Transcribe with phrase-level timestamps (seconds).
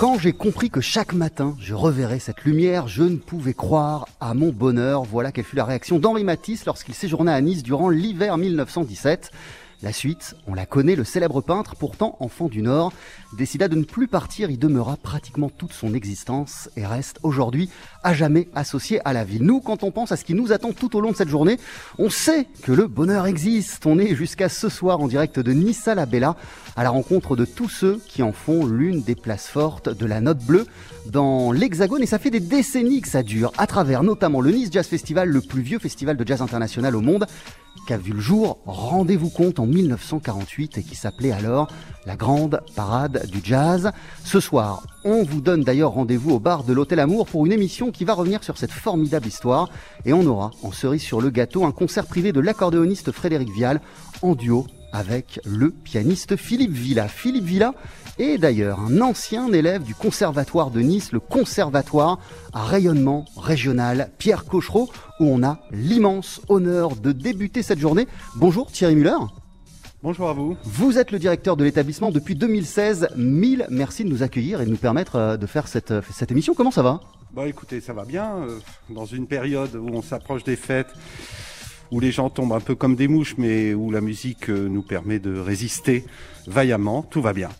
[0.00, 4.32] Quand j'ai compris que chaque matin je reverrais cette lumière, je ne pouvais croire à
[4.32, 5.02] mon bonheur.
[5.04, 9.30] Voilà quelle fut la réaction d'Henri Matisse lorsqu'il séjournait à Nice durant l'hiver 1917.
[9.82, 12.94] La suite, on la connaît, le célèbre peintre, pourtant enfant du Nord,
[13.36, 17.68] décida de ne plus partir, il demeura pratiquement toute son existence et reste aujourd'hui
[18.02, 19.42] à jamais associé à la ville.
[19.42, 21.58] Nous, quand on pense à ce qui nous attend tout au long de cette journée,
[21.98, 23.84] on sait que le bonheur existe.
[23.86, 26.36] On est jusqu'à ce soir en direct de Nice à la Bella,
[26.76, 30.20] à la rencontre de tous ceux qui en font l'une des places fortes de la
[30.20, 30.66] note bleue
[31.06, 34.68] dans l'Hexagone et ça fait des décennies que ça dure, à travers notamment le Nice
[34.70, 37.26] Jazz Festival, le plus vieux festival de jazz international au monde,
[37.86, 41.68] qui a vu le jour, rendez-vous compte, en 1948 et qui s'appelait alors
[42.06, 43.90] la Grande Parade du Jazz.
[44.24, 47.90] Ce soir, on vous donne d'ailleurs rendez-vous au bar de l'Hôtel Amour pour une émission
[47.90, 49.68] qui va revenir sur cette formidable histoire
[50.04, 53.80] et on aura en cerise sur le gâteau un concert privé de l'accordéoniste Frédéric Vial
[54.22, 57.08] en duo avec le pianiste Philippe Villa.
[57.08, 57.74] Philippe Villa
[58.18, 62.18] est d'ailleurs un ancien élève du Conservatoire de Nice, le Conservatoire
[62.52, 64.90] à rayonnement régional Pierre Cochereau,
[65.20, 68.08] où on a l'immense honneur de débuter cette journée.
[68.36, 69.16] Bonjour Thierry Muller.
[70.02, 70.56] Bonjour à vous.
[70.64, 73.08] Vous êtes le directeur de l'établissement depuis 2016.
[73.16, 76.54] Mille merci de nous accueillir et de nous permettre euh, de faire cette, cette émission.
[76.54, 77.00] Comment ça va?
[77.34, 78.36] Bah écoutez, ça va bien.
[78.38, 80.88] euh, Dans une période où on s'approche des fêtes,
[81.90, 84.80] où les gens tombent un peu comme des mouches, mais où la musique euh, nous
[84.82, 86.06] permet de résister
[86.46, 87.50] vaillamment, tout va bien.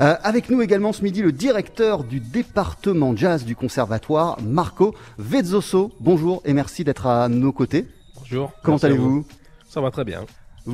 [0.00, 5.90] Euh, avec nous également ce midi le directeur du département jazz du conservatoire, Marco Vezzoso.
[5.98, 7.86] Bonjour et merci d'être à nos côtés.
[8.20, 8.52] Bonjour.
[8.62, 9.10] Comment allez-vous?
[9.22, 9.26] vous.
[9.68, 10.24] Ça va très bien.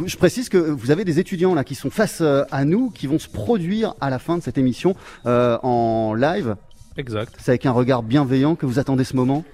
[0.06, 3.06] Je précise que vous avez des étudiants là qui sont face euh, à nous, qui
[3.06, 4.96] vont se produire à la fin de cette émission
[5.26, 6.56] euh, en live.
[6.96, 7.32] Exact.
[7.38, 9.44] C'est avec un regard bienveillant que vous attendez ce moment?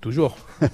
[0.00, 0.36] Toujours.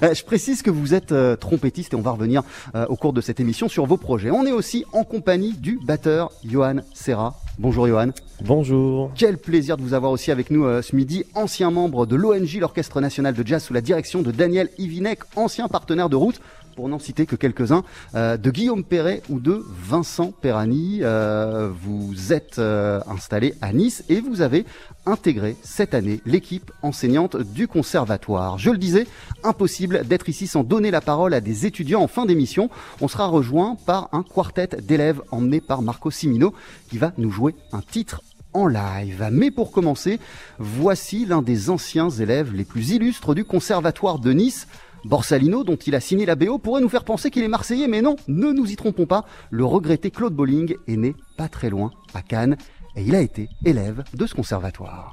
[0.02, 2.42] Je précise que vous êtes euh, trompettiste et on va revenir
[2.74, 4.30] euh, au cours de cette émission sur vos projets.
[4.30, 7.34] On est aussi en compagnie du batteur Johan Serra.
[7.58, 8.10] Bonjour Johan.
[8.44, 9.10] Bonjour.
[9.14, 12.58] Quel plaisir de vous avoir aussi avec nous euh, ce midi, ancien membre de l'ONG,
[12.60, 16.40] l'Orchestre National de Jazz, sous la direction de Daniel Ivinek, ancien partenaire de route,
[16.76, 17.82] pour n'en citer que quelques-uns,
[18.14, 21.00] euh, de Guillaume Perret ou de Vincent Perrani.
[21.02, 24.66] Euh, vous êtes euh, installé à Nice et vous avez
[25.06, 28.58] intégré cette année l'équipe enseignante du conservatoire.
[28.58, 29.06] Je le disais,
[29.42, 32.68] impossible d'être ici sans donner la parole à des étudiants en fin d'émission.
[33.00, 36.52] On sera rejoint par un quartet d'élèves emmené par Marco Simino
[36.90, 38.20] qui va nous jouer un titre
[38.52, 39.28] en live.
[39.32, 40.18] Mais pour commencer,
[40.58, 44.66] voici l'un des anciens élèves les plus illustres du conservatoire de Nice.
[45.06, 48.02] Borsalino, dont il a signé la BO, pourrait nous faire penser qu'il est marseillais, mais
[48.02, 49.24] non, ne nous y trompons pas.
[49.50, 52.56] Le regretté Claude Bolling est né pas très loin, à Cannes,
[52.96, 55.12] et il a été élève de ce conservatoire.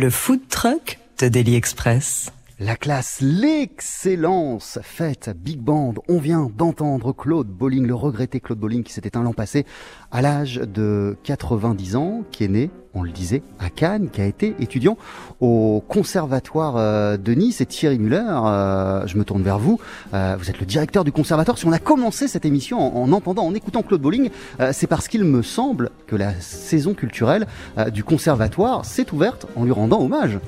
[0.00, 2.32] Le food truck de Daily Express.
[2.62, 5.94] La classe, l'excellence faite Big Band.
[6.10, 9.64] On vient d'entendre Claude Bolling, le regretté Claude Bolling qui s'est éteint l'an passé
[10.10, 14.26] à l'âge de 90 ans, qui est né, on le disait, à Cannes, qui a
[14.26, 14.98] été étudiant
[15.40, 17.62] au conservatoire euh, de Nice.
[17.62, 19.80] Et Thierry Muller, euh, je me tourne vers vous.
[20.12, 21.56] Euh, vous êtes le directeur du conservatoire.
[21.56, 24.28] Si on a commencé cette émission en, en entendant, en écoutant Claude Bolling,
[24.72, 27.46] c'est parce qu'il me semble que la saison culturelle
[27.90, 30.38] du conservatoire s'est ouverte en lui rendant hommage.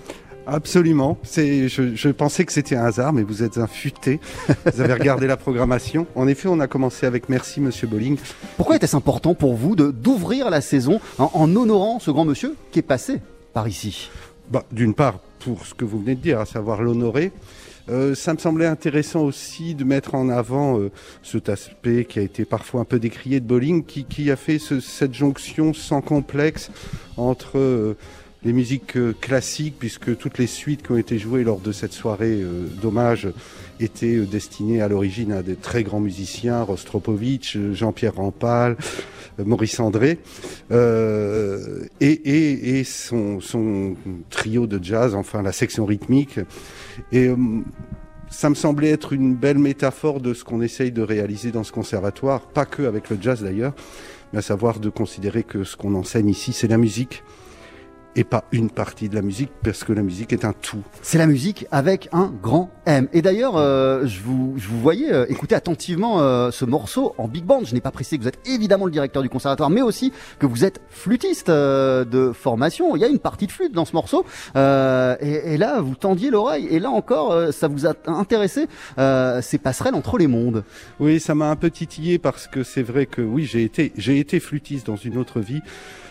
[0.47, 1.19] Absolument.
[1.25, 4.21] Je, pensais que c'était un hasard, mais vous êtes un futé.
[4.73, 6.07] Vous avez regardé la programmation.
[6.15, 8.17] En effet, on a commencé avec Merci Monsieur Bolling.
[8.57, 12.81] Pourquoi était-ce important pour vous de d'ouvrir la saison en, honorant ce grand monsieur qui
[12.81, 13.21] est passé
[13.55, 14.11] par ici?
[14.51, 17.33] Bah, d'une part, pour ce que vous venez de dire, à savoir l'honorer.
[17.91, 20.93] Euh, ça me semblait intéressant aussi de mettre en avant euh,
[21.25, 24.79] cet aspect qui a été parfois un peu décrié de Bolling, qui, a fait ce-
[24.79, 26.71] cette jonction sans complexe
[27.17, 27.97] entre euh,
[28.45, 31.93] les musiques euh, classiques, puisque toutes les suites qui ont été jouées lors de cette
[31.93, 33.29] soirée euh, d'hommage
[33.81, 38.77] étaient euh, destinées à l'origine à des très grands musiciens, Rostropovitch, Jean-Pierre Rampal,
[39.39, 40.19] Maurice André,
[40.71, 43.95] euh, et, et, et son, son
[44.31, 46.39] trio de jazz, enfin la section rythmique.
[47.13, 47.31] Et
[48.29, 51.73] ça me semblait être une belle métaphore de ce qu'on essaye de réaliser dans ce
[51.73, 53.75] conservatoire, pas que avec le jazz d'ailleurs,
[54.33, 57.23] mais à savoir de considérer que ce qu'on enseigne ici, c'est la musique
[58.17, 60.83] et pas une partie de la musique, parce que la musique est un tout.
[61.03, 63.09] C'est la musique avec un grand M.
[63.13, 67.29] Et d'ailleurs, euh, je, vous, je vous voyais euh, écouter attentivement euh, ce morceau en
[67.29, 67.65] big band.
[67.65, 70.47] Je n'ai pas précisé que vous êtes évidemment le directeur du conservatoire, mais aussi que
[70.47, 72.97] vous êtes flûtiste euh, de formation.
[72.97, 74.25] Il y a une partie de flûte dans ce morceau.
[74.57, 76.67] Euh, et, et là, vous tendiez l'oreille.
[76.71, 78.67] Et là encore, euh, ça vous a intéressé
[78.99, 80.65] euh, ces passerelles entre les mondes.
[81.01, 84.19] Oui, ça m'a un peu titillé parce que c'est vrai que oui, j'ai été, j'ai
[84.19, 85.61] été flûtiste dans une autre vie,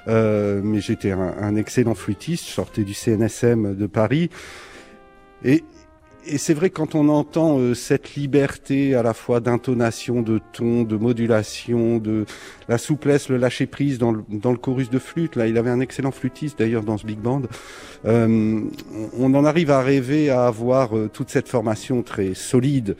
[0.08, 2.48] euh, mais j'étais un, un excellent flûtiste.
[2.48, 4.30] Je sortais du CNSM de Paris,
[5.44, 5.64] et,
[6.26, 10.84] et c'est vrai quand on entend euh, cette liberté à la fois d'intonation, de ton,
[10.84, 12.26] de modulation, de
[12.70, 15.36] la souplesse, le lâcher prise dans le, dans le chorus de flûte.
[15.36, 17.42] Là, il avait un excellent flûtiste d'ailleurs dans ce big band.
[18.06, 18.62] Euh,
[19.18, 22.96] on en arrive à rêver à avoir euh, toute cette formation très solide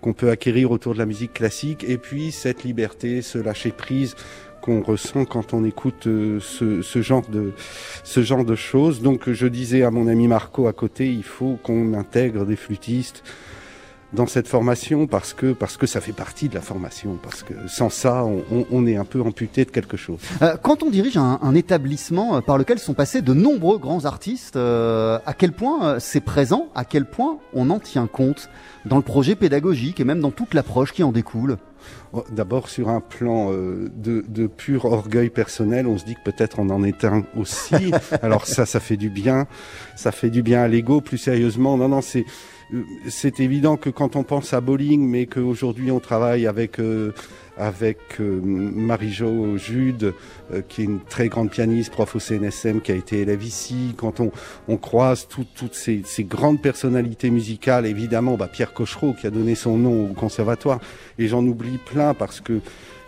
[0.00, 4.16] qu'on peut acquérir autour de la musique classique, et puis cette liberté, ce lâcher prise
[4.64, 7.52] qu'on ressent quand on écoute euh, ce, ce genre de
[8.02, 9.02] ce genre de choses.
[9.02, 13.22] Donc je disais à mon ami Marco à côté, il faut qu'on intègre des flûtistes
[14.14, 17.52] dans cette formation parce que parce que ça fait partie de la formation parce que
[17.66, 20.20] sans ça on, est un peu amputé de quelque chose.
[20.40, 24.04] Euh, quand on dirige un, un établissement euh, par lequel sont passés de nombreux grands
[24.04, 28.48] artistes, euh, à quel point c'est présent, à quel point on en tient compte
[28.86, 31.58] dans le projet pédagogique et même dans toute l'approche qui en découle?
[32.30, 36.58] D'abord sur un plan euh, de, de pur orgueil personnel, on se dit que peut-être
[36.58, 37.92] on en est un aussi.
[38.22, 39.46] Alors ça, ça fait du bien,
[39.96, 41.00] ça fait du bien à l'ego.
[41.00, 42.24] Plus sérieusement, non, non, c'est
[43.08, 47.12] c'est évident que quand on pense à bowling, mais qu'aujourd'hui on travaille avec euh,
[47.56, 50.12] avec euh, Marie-Jo Jude,
[50.52, 53.94] euh, qui est une très grande pianiste, prof au CNSM, qui a été élève ici.
[53.96, 54.32] Quand on,
[54.66, 59.30] on croise tout- toutes ces, ces grandes personnalités musicales, évidemment, bah, Pierre Cochereau, qui a
[59.30, 60.80] donné son nom au conservatoire,
[61.18, 62.58] et j'en oublie plein parce que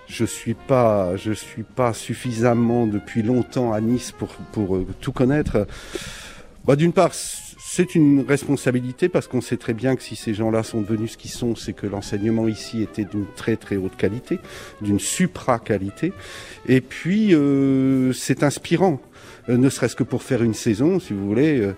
[0.07, 5.11] je suis pas, je suis pas suffisamment depuis longtemps à Nice pour pour euh, tout
[5.11, 5.67] connaître.
[6.65, 7.11] Bah, d'une part,
[7.77, 11.19] c'est une responsabilité parce qu'on sait très bien que si ces gens-là sont devenus ce
[11.19, 14.39] qu'ils sont, c'est que l'enseignement ici était d'une très très haute qualité,
[14.81, 16.15] d'une supra-qualité.
[16.67, 18.99] Et puis, euh, c'est inspirant,
[19.49, 21.61] Euh, ne serait-ce que pour faire une saison, si vous voulez.
[21.61, 21.75] euh,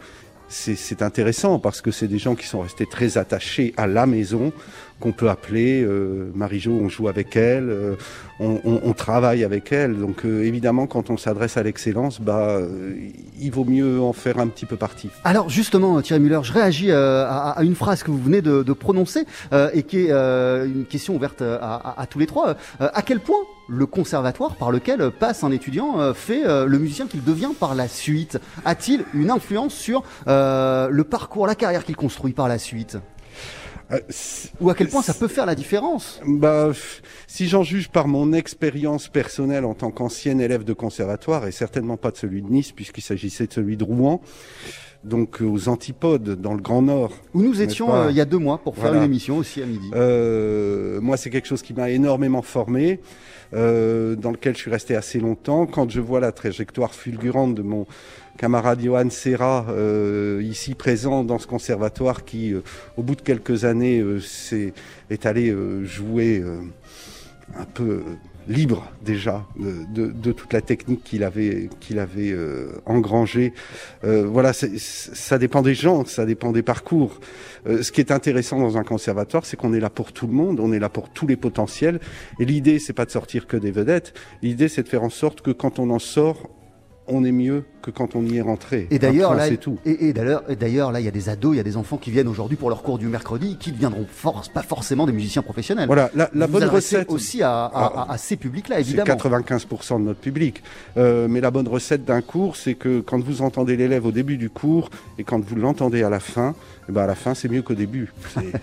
[0.48, 4.06] c'est c'est intéressant parce que c'est des gens qui sont restés très attachés à la
[4.06, 4.52] maison,
[5.00, 7.94] qu'on peut appeler euh, Marie-Jo, on joue avec elle, euh,
[8.40, 9.96] on, on- on travaille avec elle.
[9.98, 12.94] Donc euh, évidemment, quand on s'adresse à l'excellence, bah, euh,
[13.40, 15.10] il vaut mieux en faire un petit peu partie.
[15.24, 18.62] Alors justement, Thierry Muller, je réagis euh, à, à une phrase que vous venez de,
[18.62, 22.56] de prononcer euh, et qui est une question ouverte à, à- à tous les trois.
[22.80, 23.38] À quel point
[23.68, 28.38] le conservatoire par lequel passe un étudiant fait le musicien qu'il devient par la suite?
[28.64, 32.98] A-t-il une influence sur le parcours, la carrière qu'il construit par la suite?
[33.90, 34.00] Euh,
[34.60, 36.72] Ou à quel point ça peut faire la différence Bah,
[37.26, 41.96] si j'en juge par mon expérience personnelle en tant qu'ancien élève de conservatoire, et certainement
[41.96, 44.20] pas de celui de Nice, puisqu'il s'agissait de celui de Rouen,
[45.04, 47.12] donc euh, aux antipodes, dans le Grand Nord.
[47.34, 48.98] Où nous étions pas- euh, il y a deux mois pour faire Voilà.
[48.98, 49.90] une émission aussi à midi.
[49.94, 53.00] Euh, moi, c'est quelque chose qui m'a énormément formé,
[53.54, 55.66] euh, dans lequel je suis resté assez longtemps.
[55.66, 57.86] Quand je vois la trajectoire fulgurante de mon
[58.38, 59.66] camarade Johan Serra,
[60.40, 62.54] ici présent dans ce conservatoire, qui,
[62.96, 64.04] au bout de quelques années,
[65.10, 66.44] est allé jouer
[67.58, 68.02] un peu
[68.48, 73.52] libre déjà de, de, de toute la technique qu'il avait, qu'il avait euh, engrangée.
[74.04, 77.20] Euh, voilà, ça dépend des gens, ça dépend des parcours.
[77.66, 80.32] Euh, ce qui est intéressant dans un conservatoire, c'est qu'on est là pour tout le
[80.32, 82.00] monde, on est là pour tous les potentiels.
[82.40, 84.14] Et l'idée, c'est pas de sortir que des vedettes.
[84.42, 86.48] L'idée, c'est de faire en sorte que quand on en sort,
[87.08, 88.86] on est mieux que quand on y est rentré.
[88.90, 89.78] Et d'ailleurs, là, c'est tout.
[89.86, 92.10] Et, et d'ailleurs, là, il y a des ados, il y a des enfants qui
[92.10, 95.42] viennent aujourd'hui pour leur cours du mercredi, qui ne viendront force, pas forcément des musiciens
[95.42, 95.86] professionnels.
[95.86, 99.14] Voilà, la, la Vous bonne recette aussi à, à, à- à ces publics-là, C'est évidemment.
[99.14, 100.62] 95% de notre public.
[100.96, 104.36] Euh, mais la bonne recette d'un cours, c'est que quand vous entendez l'élève au début
[104.36, 106.54] du cours et quand vous l'entendez à la fin,
[106.88, 108.12] eh ben à la fin, c'est mieux qu'au début.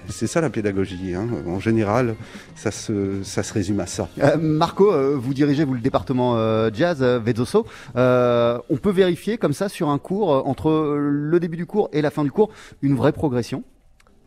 [0.10, 1.14] C'est- ça la pédagogie.
[1.16, 1.28] hein.
[1.48, 2.16] En général,
[2.56, 4.10] ça se, ça se résume à ça.
[4.22, 6.36] Euh, Marco, euh, vous dirigez vous le département
[6.74, 7.66] jazz euh, Vezzoso.
[8.36, 11.88] Euh, on peut vérifier comme ça sur un cours euh, entre le début du cours
[11.96, 12.50] et la fin du cours
[12.82, 13.64] une vraie progression?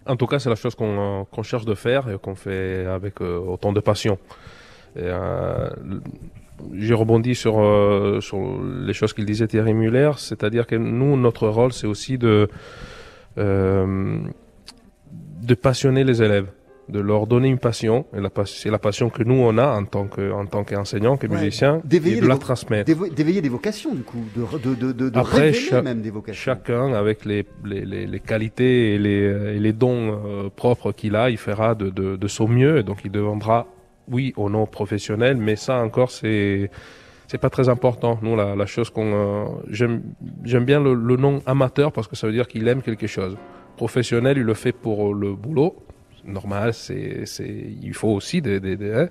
[0.07, 3.21] En tout cas, c'est la chose qu'on euh, cherche de faire et qu'on fait avec
[3.21, 4.19] euh, autant de passion.
[4.97, 5.69] Euh,
[6.85, 8.21] J'ai rebondi sur, euh,
[8.87, 12.47] les choses qu'il disait Thierry Muller, c'est-à-dire que nous, notre rôle, c'est aussi euh,
[15.51, 16.49] de passionner les élèves,
[16.89, 19.85] de leur donner une passion, et la c'est la passion que nous, on a en
[19.85, 21.35] tant que- en tant qu'enseignant, que Ouais.
[21.37, 22.91] musicien, D'éveiller et de la transmettre.
[23.15, 26.41] D'éveiller des vocations, du coup, de, de, de, de, de Après, révéler même des vocations.
[26.41, 31.15] Chacun, avec les, les, les, les qualités et les, et les dons euh, propres qu'il
[31.17, 32.79] a, il fera de, de, de son mieux.
[32.79, 33.67] Et donc, il deviendra,
[34.11, 36.71] oui, au nom professionnel, mais ça encore, c'est
[37.31, 38.19] c'est pas très important.
[38.23, 40.01] Nous, la, la chose qu'on euh, j'aime
[40.45, 43.37] j'aime bien le, le nom amateur parce que ça veut dire qu'il aime quelque chose.
[43.77, 45.77] Professionnel, il le fait pour le boulot.
[46.29, 47.25] Normal, c'est
[47.83, 49.09] il faut aussi des, des, des- hein.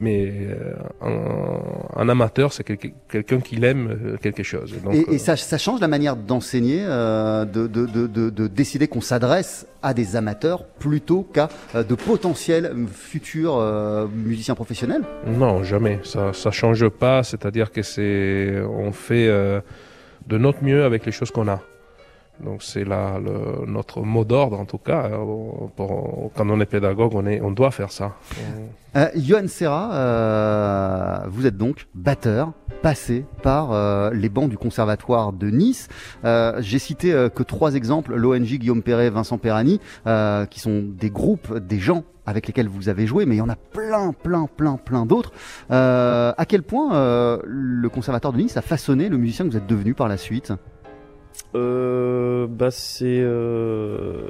[0.00, 4.74] mais euh, un, un amateur, c'est quelqu'un quelqu'un qui aime euh, quelque chose.
[4.84, 8.30] Donc, Et, euh, et ça, ça change la manière d'enseigner, euh, de, de, de, de,
[8.30, 14.06] de décider qu'on s'adresse à des amateurs plutôt qu'à euh, de potentiels euh, futurs euh,
[14.08, 15.02] musiciens professionnels?
[15.26, 16.00] Non, jamais.
[16.04, 17.22] Ça, ça change pas.
[17.22, 19.60] C'est-à-dire que c'est, on fait euh,
[20.26, 21.60] de notre mieux avec les choses qu'on a.
[22.42, 23.18] Donc c'est là
[23.66, 25.08] notre mot d'ordre en tout cas.
[25.76, 28.12] Pour- quand on est pédagogue, on est, on doit faire ça.
[28.96, 35.32] Euh, Johan Serra, euh, vous êtes donc batteur, passé par euh, les bancs du conservatoire
[35.32, 35.88] de Nice.
[36.24, 39.80] Euh, J'ai cité que trois exemples, l'ONG Guillaume Perret, Vincent Perrani,
[40.50, 43.48] qui sont des groupes, des gens avec lesquels vous avez joué, mais il y en
[43.50, 45.32] a plein, plein, plein, plein d'autres.
[45.70, 49.94] À quel point le conservatoire de Nice a façonné le musicien que vous êtes devenu
[49.94, 50.52] par la suite?
[51.54, 54.28] Euh, bah c'est euh,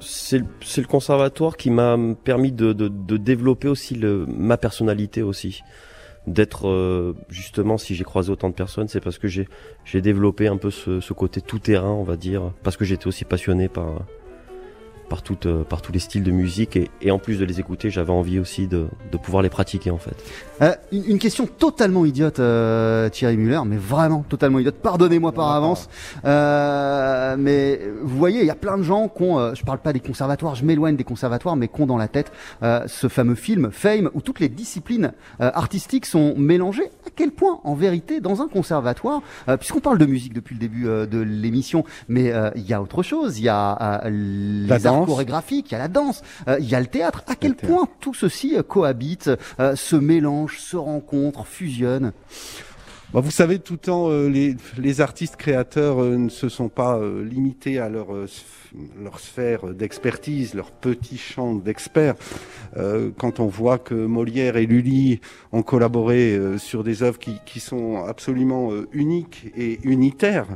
[0.00, 5.62] c'est le- conservatoire qui m'a permis de, de, de développer aussi le, ma personnalité aussi.
[6.26, 9.46] D'être euh, justement si j'ai croisé autant de personnes c'est parce que j'ai
[9.84, 12.52] j'ai développé un peu ce, ce côté tout terrain on va dire.
[12.62, 14.06] Parce que j'étais aussi passionné par
[15.08, 17.60] par toutes euh, par tous les styles de musique et, et en plus de les
[17.60, 20.16] écouter j'avais envie aussi de, de pouvoir les pratiquer en fait
[20.62, 24.76] Euh, une, une question totalement idiote, euh, Thierry Muller, mais vraiment totalement idiote.
[24.76, 25.88] Pardonnez-moi par avance.
[26.24, 29.78] Euh, mais vous voyez, il y a plein de gens qui ont, euh, je parle
[29.78, 32.30] pas des conservatoires, je m'éloigne des conservatoires, mais qui ont dans la tête
[32.62, 36.88] euh, ce fameux film Fame où toutes les disciplines euh, artistiques sont mélangées.
[37.04, 40.60] À quel point, en vérité, dans un conservatoire, euh, puisqu'on parle de musique depuis le
[40.60, 43.38] début euh, de l'émission, mais euh, il y a autre chose.
[43.40, 45.06] Il y a euh, les arts danse.
[45.06, 47.24] chorégraphiques, il y a la danse, euh, il y a le théâtre.
[47.26, 47.74] À quel théâtre.
[47.74, 49.30] point tout ceci euh, cohabite,
[49.60, 52.12] euh, se mélange, se rencontre, fusionne.
[53.14, 56.68] Bah, vous savez, tout le temps, euh, les, les artistes créateurs euh, ne se sont
[56.68, 58.08] pas euh, limités à leur,
[59.20, 62.16] sphère d'expertise, leur petit champ d'experts.
[63.18, 65.20] Quand on voit que Molière et Lully
[65.52, 70.48] ont collaboré sur des œuvres qui, qui sont absolument uniques et unitaires,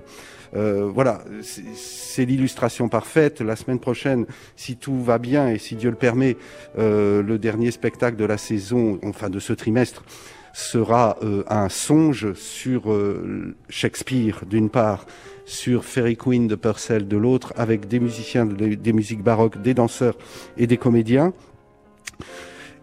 [0.57, 3.41] euh, voilà, c'est- l'illustration parfaite.
[3.41, 6.37] La semaine prochaine, si tout va bien et si Dieu le permet,
[6.79, 10.05] euh, le dernier spectacle de la saison, enfin de ce trimestre,
[10.53, 15.07] sera euh, un songe sur euh, Shakespeare d'une part,
[15.45, 19.75] sur Fairy Queen de Purcell de l'autre, avec des musiciens, des, des musiques baroques, des
[19.75, 20.19] danseurs
[20.57, 21.33] et des comédiens.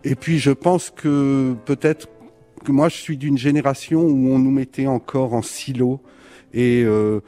[0.04, 2.08] Et puis je pense que peut-être
[2.64, 6.00] que moi je suis d'une génération où on nous mettait encore en silo
[6.54, 7.20] et euh,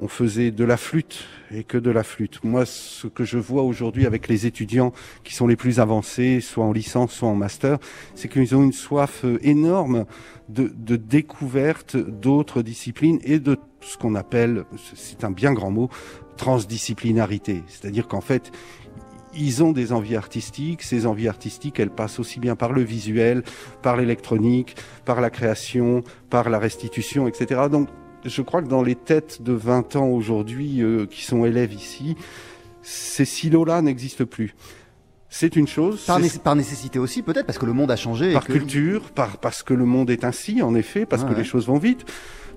[0.00, 2.44] on faisait de la flûte et que de la flûte.
[2.44, 4.92] Moi, ce que je vois aujourd'hui avec les étudiants
[5.24, 7.78] qui sont les plus avancés, soit en licence, soit en master,
[8.14, 10.04] c'est qu'ils ont une soif euh, énorme
[10.48, 15.88] de, de découverte d'autres disciplines et de ce qu'on appelle, c'est un bien grand mot,
[16.36, 17.62] transdisciplinarité.
[17.68, 18.52] C'est-à-dire qu'en fait,
[19.34, 20.82] ils ont des envies artistiques.
[20.82, 23.42] Ces envies artistiques, elles passent aussi bien par le visuel,
[23.82, 27.62] par l'électronique, par la création, par la restitution, etc.
[27.70, 27.88] Donc,
[28.28, 32.16] je crois que dans les têtes de 20 ans aujourd'hui euh, qui sont élèves ici,
[32.82, 34.54] ces silos-là n'existent plus.
[35.28, 36.04] c'est une chose.
[36.06, 38.30] Par, c'est- né- par nécessité aussi, peut-être, parce que le monde a changé.
[38.30, 41.30] et par que- culture, par parce que le monde est ainsi, en effet, parce que
[41.30, 41.36] ouais.
[41.38, 42.04] les choses vont vite.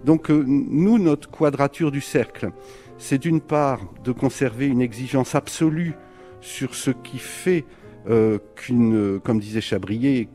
[0.06, 2.52] Donc euh, nous, notre quadrature du cercle,
[2.98, 5.94] c'est d'une part de conserver une exigence absolue
[6.42, 7.66] sur ce qui fait
[8.08, 10.30] euh, qu'une, comme disait Chabrier,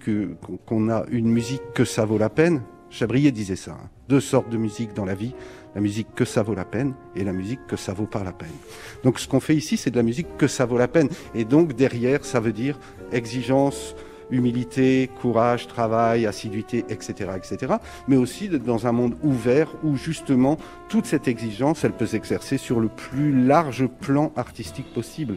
[0.66, 2.60] qu'on a une musique que ça vaut la peine.
[2.94, 3.72] Chabrier disait ça.
[3.72, 3.90] hein.
[4.08, 5.34] Deux sortes de musique dans la vie
[5.74, 8.30] la musique que ça vaut la peine et la musique que ça vaut pas la
[8.30, 8.54] peine.
[9.02, 11.08] Donc ce qu'on fait ici, c'est de la musique que ça vaut la peine.
[11.34, 12.78] Et donc derrière, ça veut dire
[13.10, 13.96] exigence,
[14.30, 17.74] humilité, courage, travail, assiduité, etc., etc.
[18.06, 22.78] Mais aussi dans un monde ouvert où justement toute cette exigence, elle peut s'exercer sur
[22.78, 25.36] le plus large plan artistique possible.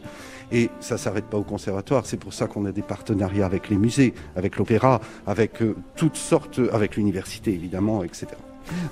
[0.52, 2.06] Et ça s'arrête pas au conservatoire.
[2.06, 6.16] C'est pour ça qu'on a des partenariats avec les musées, avec l'opéra, avec euh, toutes
[6.16, 8.28] sortes, avec l'université évidemment, etc.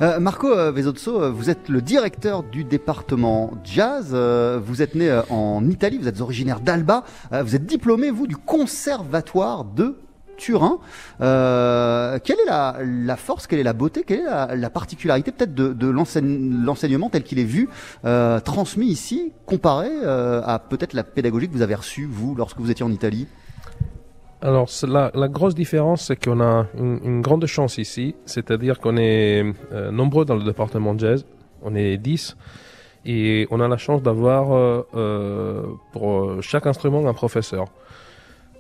[0.00, 4.14] Euh, Marco euh, Vesozzo, vous êtes le directeur du département jazz.
[4.14, 7.04] vous êtes né en Italie, vous êtes originaire d'Alba.
[7.30, 9.96] vous êtes diplômé, vous, du conservatoire de
[10.36, 10.78] Turin.
[11.20, 15.54] Euh, quelle est la, force, quelle est la beauté, quelle est la, la particularité peut-être
[15.54, 17.68] de, de l'enseigne- l'enseignement tel qu'il est vu,
[18.04, 22.58] euh, transmis ici, comparé euh, à peut-être la pédagogie que vous avez reçue, vous, lorsque
[22.58, 23.26] vous étiez en Italie?
[24.42, 29.90] Alors, la, grosse différence, c'est qu'on a une, grande chance ici, c'est-à-dire qu'on est euh,
[29.90, 31.24] nombreux dans le département de jazz,
[31.62, 32.36] on est 10,
[33.06, 34.84] et on a la chance d'avoir
[35.92, 37.66] pour chaque instrument un professeur.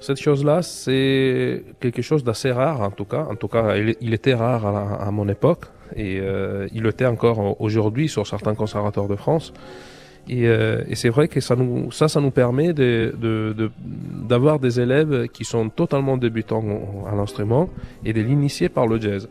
[0.00, 3.26] Cette chose-là, c'est quelque chose d'assez rare, en tout cas.
[3.30, 8.08] En tout cas, il, était rare à, mon époque, et euh, il l'était encore aujourd'hui
[8.08, 9.52] sur certains conservatoires de France.
[10.28, 13.70] Et, euh, et c'est vrai que ça nous, ça, ça nous permet de, de, de-
[14.28, 16.64] d'avoir des élèves qui sont totalement débutants
[17.10, 17.70] à l'instrument
[18.04, 19.28] et de l'initier par le jazz.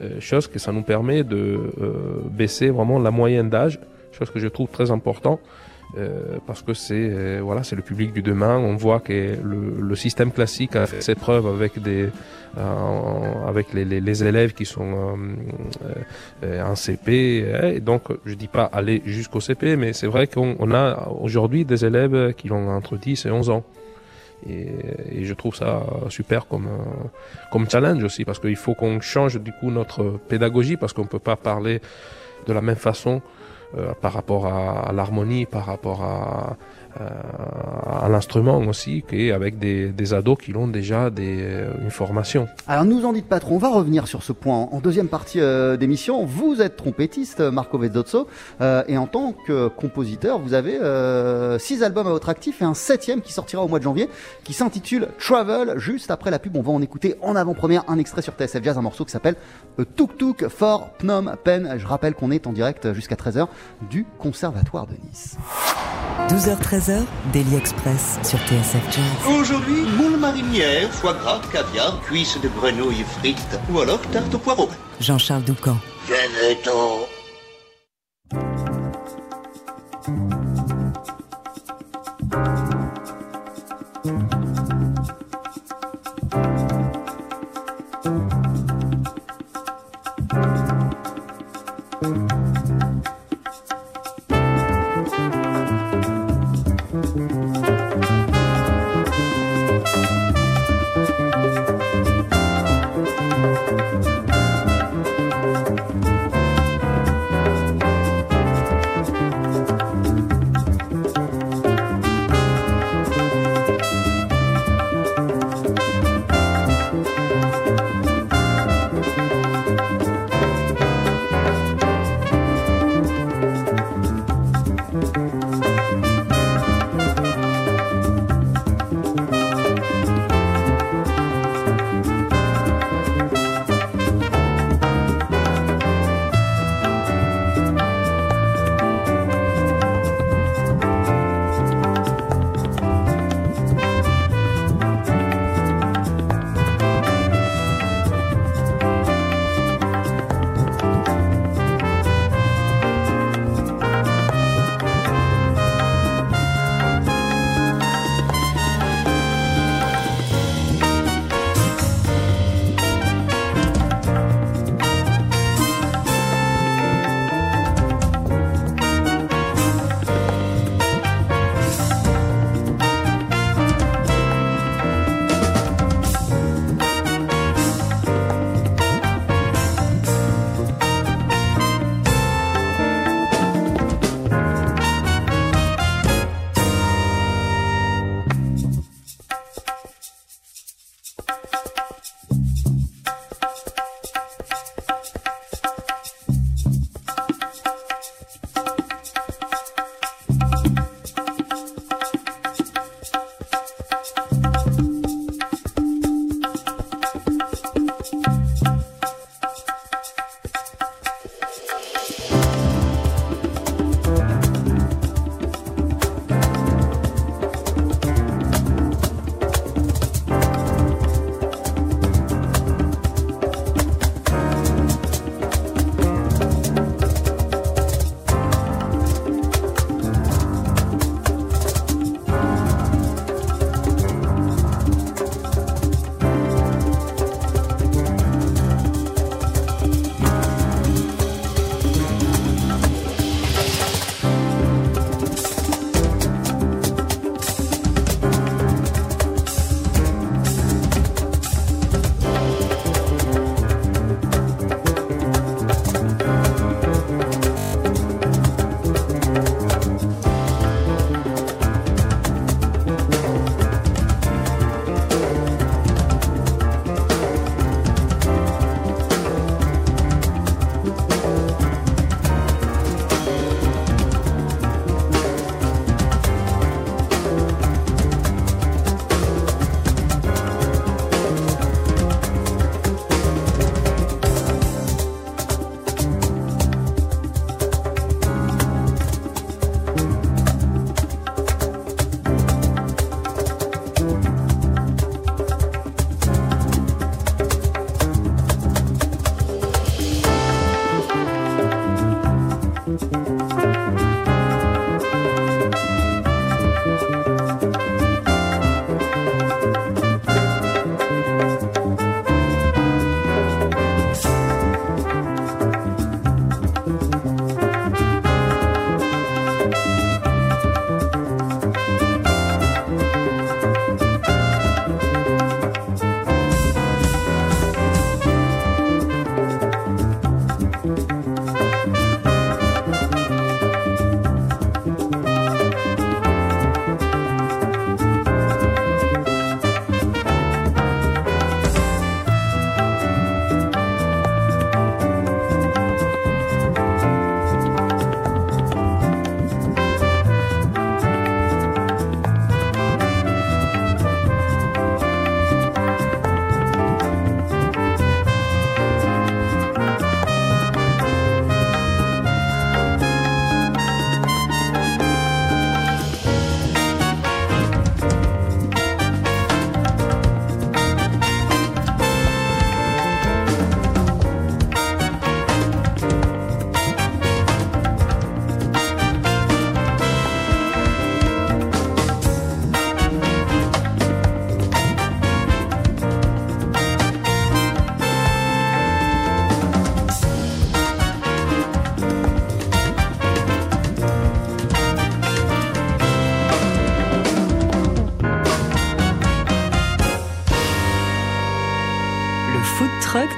[0.00, 1.36] Euh, chose que ça nous permet de
[1.80, 1.92] euh,
[2.30, 3.80] baisser vraiment la moyenne d'âge,
[4.12, 5.40] chose que je trouve très important.
[5.98, 8.56] Euh, parce que c'est euh, voilà c'est le public du demain.
[8.58, 12.08] On voit que le, le système classique a fait ses preuves avec des
[12.58, 15.16] euh, avec les, les, les élèves qui sont
[16.44, 20.56] euh, en CP et donc je dis pas aller jusqu'au CP mais c'est vrai qu'on
[20.58, 23.64] on a aujourd'hui des élèves qui ont entre 10 et 11 ans.
[24.48, 24.68] Et,
[25.12, 26.68] et je trouve ça super comme
[27.50, 31.18] comme challenge aussi parce qu'il faut qu'on change du coup notre pédagogie parce qu'on peut
[31.18, 31.80] pas parler
[32.46, 33.20] de la même façon
[34.00, 36.56] par rapport à, à l'harmonie, par rapport à,
[36.98, 42.48] à, à l'instrument aussi, qu'avec des, des ados qui ont déjà des, euh, une formation.
[42.66, 45.40] Alors nous en dites pas trop, on va revenir sur ce point en deuxième partie
[45.40, 46.24] euh, d'émission.
[46.24, 48.26] Vous êtes trompettiste, Marco Vezzozzo,
[48.60, 52.64] euh, et en tant que compositeur, vous avez euh, six albums à votre actif et
[52.64, 54.08] un septième qui sortira au mois de janvier,
[54.44, 55.78] qui s'intitule Travel.
[55.78, 58.78] Juste après la pub, on va en écouter en avant-première un extrait sur TSF Jazz,
[58.78, 59.36] un morceau qui s'appelle
[59.78, 61.78] euh, Tuk Tuk for Phnom Penh.
[61.78, 63.48] Je rappelle qu'on est en direct jusqu'à 13h
[63.90, 65.36] du Conservatoire de Nice.
[66.80, 69.38] 12h-13h, Daily Express sur TSF Jazz.
[69.38, 74.68] Aujourd'hui, moule marinière, foie gras, caviar, cuisses de grenouille frites ou alors tarte au poireau.
[75.00, 75.76] Jean-Charles Doucan.
[76.06, 77.06] Venez-t'en.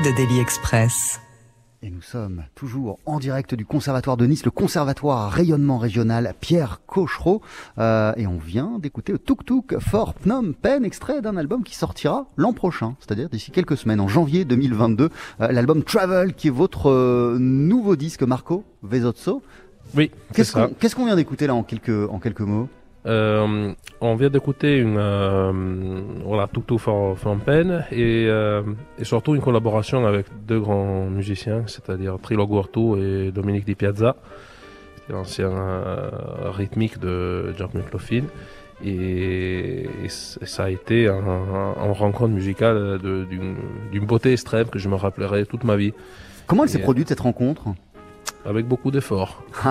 [0.05, 1.21] De Daily Express.
[1.83, 6.35] Et nous sommes toujours en direct du Conservatoire de Nice, le Conservatoire à rayonnement régional
[6.41, 7.41] Pierre Cochereau.
[7.79, 11.77] Euh, et on vient d'écouter le Tuk Tuk for Phnom Penh, extrait d'un album qui
[11.77, 15.11] sortira l'an prochain, c'est-à-dire d'ici quelques semaines, en janvier 2022.
[15.41, 19.43] Euh, L'album Travel, qui est votre euh, nouveau disque, Marco Vesozzo.
[19.95, 22.69] Oui, Qu'est-ce qu'on qu'est-ce qu'on vient d'écouter là en quelques, en quelques mots?
[23.05, 25.53] Euh, on vient d'écouter une euh,
[26.25, 28.63] voilà Tuk Tuk for Phnom Penh et, euh,
[28.99, 34.15] et surtout une collaboration avec deux grands musiciens, c'est-à-dire Trilo Guartu et Dominique Di Piazza,
[35.09, 36.11] l'ancien euh,
[36.51, 38.27] rythmique de Jack McLaughlin.
[38.85, 44.95] Et, ça a été un, un- une rencontre musicale d'une beauté extrême que je me
[44.97, 45.93] rappellerai toute ma vie.
[46.47, 47.63] Comment elle s'est euh, produite cette rencontre?
[48.45, 49.43] Avec beaucoup d'efforts.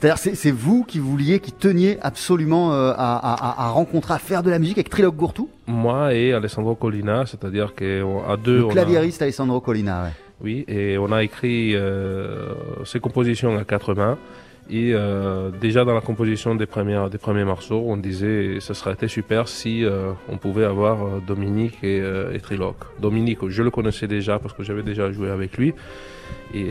[0.00, 4.42] C'est-à-dire c'est vous qui vouliez, qui teniez absolument euh, à, à- à rencontrer, à faire
[4.42, 5.48] de la musique avec Trilog Gourtou?
[5.68, 7.84] Moi et Alessandro Collina, c'est-à-dire qu'à
[8.42, 10.10] deux, Le on a- claviériste Alessandro Colina, ouais.
[10.40, 12.52] Oui, et on a écrit euh,
[12.84, 14.18] ces compositions à quatre mains.
[14.70, 18.92] Et euh, déjà dans la composition des, premières, des premiers morceaux, on disait ce serait
[18.92, 22.76] été super si euh, on pouvait avoir Dominique et, euh, et Triloc.
[23.00, 25.72] Dominique, je le connaissais déjà parce que j'avais déjà joué avec lui.
[26.52, 26.66] Et,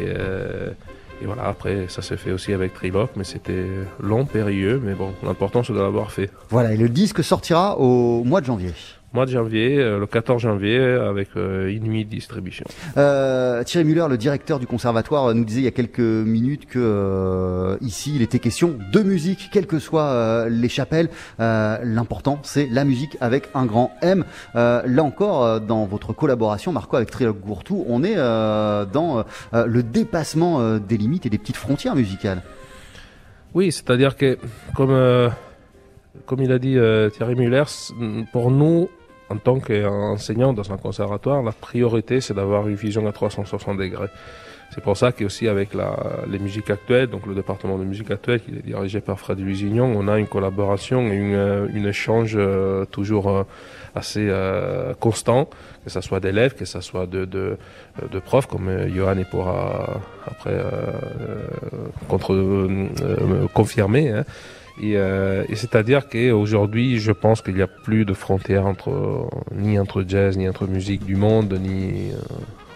[1.21, 3.65] et voilà, après ça s'est fait aussi avec Triloc, mais c'était
[3.99, 4.79] long, périlleux.
[4.83, 6.29] Mais bon, l'important c'est de l'avoir fait.
[6.49, 8.73] Voilà, et le disque sortira au mois de janvier.
[9.17, 12.65] Mois de janvier, euh, le 14 janvier, avec euh, une nuit de distribution.
[12.97, 17.77] Euh, Thierry Muller, le directeur du conservatoire, nous disait il y a quelques minutes que
[17.81, 21.09] ici il était question de musique, quelles que soient les chapelles.
[21.39, 24.23] L'important, c'est la musique avec un grand M.
[24.53, 30.97] Là encore, dans votre collaboration, Marco, avec Trilogue Gourtou, on est dans le dépassement des
[30.97, 32.41] limites et des petites frontières musicales.
[33.53, 34.37] Oui, c'est-à-dire que,
[34.75, 35.29] comme, euh,
[36.25, 37.63] comme il a dit euh, Thierry Muller,
[38.31, 38.89] pour nous,
[39.29, 44.07] en tant qu'enseignants dans un conservatoire, la priorité, c'est d'avoir une vision à 360 degrés.
[44.71, 45.95] C'est pour ça qu'aussi avec la,
[46.29, 49.85] les musiques actuelles, donc le département de musique actuelle qui est dirigé par Fred Lusignon,
[49.95, 53.43] on a une collaboration et une, euh, une échange euh, toujours euh,
[53.95, 54.29] assez
[54.99, 55.49] constant,
[55.83, 57.57] que ce soit d'élèves, que ce soit de, de,
[58.11, 60.55] de profs, comme Johan pourra après
[62.07, 62.35] contre,
[63.55, 64.09] confirmer.
[64.09, 64.23] hein.
[64.79, 69.79] Et, euh, et c'est-à-dire qu'aujourd'hui, je pense qu'il n'y a plus de frontières entre ni
[69.79, 72.17] entre jazz, ni entre musique du monde, ni euh,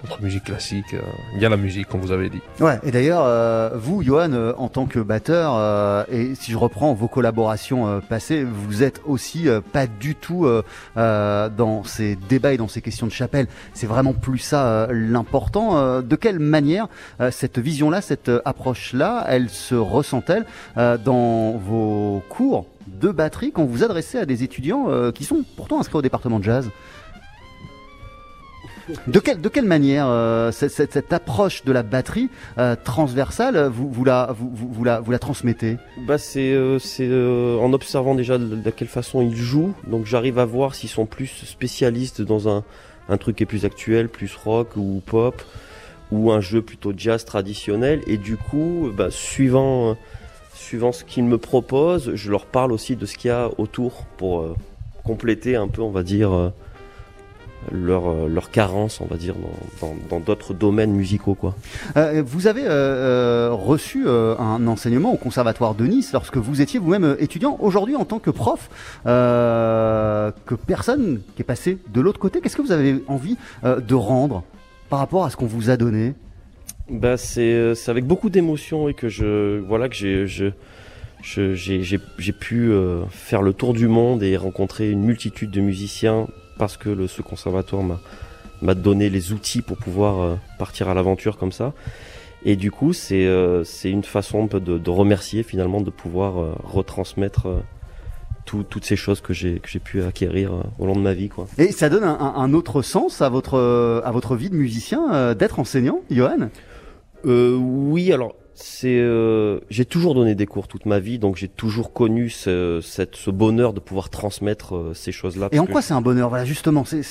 [0.04, 0.94] entre musique classique.
[0.94, 1.02] euh.
[1.36, 2.42] Il y a la musique, comme vous avez dit.
[2.60, 6.94] Ouais, et d'ailleurs, euh, vous, Johan, euh, en tant que batteur, et si je reprends
[6.94, 10.48] vos collaborations passées, vous êtes aussi pas du tout
[10.96, 13.48] dans ces débats et dans ces questions de chapelle.
[13.74, 16.02] C'est vraiment plus ça l'important.
[16.02, 16.88] De quelle manière
[17.32, 23.84] cette vision-là, cette approche-là, elle se ressent-elle dans vos cours de batterie quand vous vous
[23.84, 26.70] adressez à des étudiants qui sont pourtant inscrits au département de jazz?
[29.08, 35.78] De quelle, manière euh, cette, approche de la batterie euh, transversale, vous, vous, la, transmettez?
[36.06, 40.46] Bah c'est euh, euh, en observant déjà de, quelle façon ils jouent, donc j'arrive à
[40.46, 42.64] voir s'ils sont plus spécialistes dans un,
[43.20, 45.42] truc qui est plus actuel, plus rock ou pop,
[46.12, 49.94] ou un jeu plutôt jazz traditionnel, et du coup, bah, suivant euh,
[50.62, 54.06] suivant ce qu'ils me proposent, je leur parle aussi de ce qu'il y a autour
[54.18, 54.56] pour euh,
[55.04, 56.50] compléter un peu, on va dire, euh,
[57.72, 59.36] leur euh, leur carence, on va dire,
[59.82, 61.56] dans dans- dans d'autres domaines musicaux quoi.
[61.98, 66.80] Euh, Vous avez euh, reçu euh, un enseignement au Conservatoire de Nice lorsque vous étiez
[66.80, 67.58] vous-même étudiant.
[67.60, 68.70] Aujourd'hui, en tant que prof,
[69.06, 74.44] que personne qui est passé de l'autre côté, qu'est-ce que vous avez envie de rendre
[74.90, 76.14] par rapport à ce qu'on vous a donné?
[76.90, 80.50] Bah c'est avec beaucoup d'émotion et que je voilà que j'ai je
[81.54, 86.28] j'ai pu euh, faire le tour du monde et rencontrer une multitude de musiciens
[86.62, 88.00] parce que le, ce conservatoire m'a
[88.62, 91.74] m'a donné les outils pour pouvoir euh, partir à l'aventure comme ça.
[92.46, 96.54] Et du coup, c'est euh, c'est une façon de, de remercier finalement de pouvoir euh,
[96.64, 97.60] retransmettre euh,
[98.46, 101.16] tout- toutes ces choses que j'ai que j'ai pu acquérir euh, au long de ma
[101.16, 101.48] vie quoi.
[101.58, 103.58] Et ça donne un, autre sens à votre,
[104.06, 106.50] à votre vie de musicien euh, d'être enseignant, Johan?
[107.26, 111.48] Euh, oui, alors c'est, euh, j'ai toujours donné des cours toute ma vie, donc j'ai
[111.48, 115.50] toujours connu ce, cette, ce bonheur de pouvoir transmettre euh, ces choses-là.
[115.52, 116.30] Et en quoi c'est un bonheur?
[116.30, 117.02] Voilà, justement, c'est...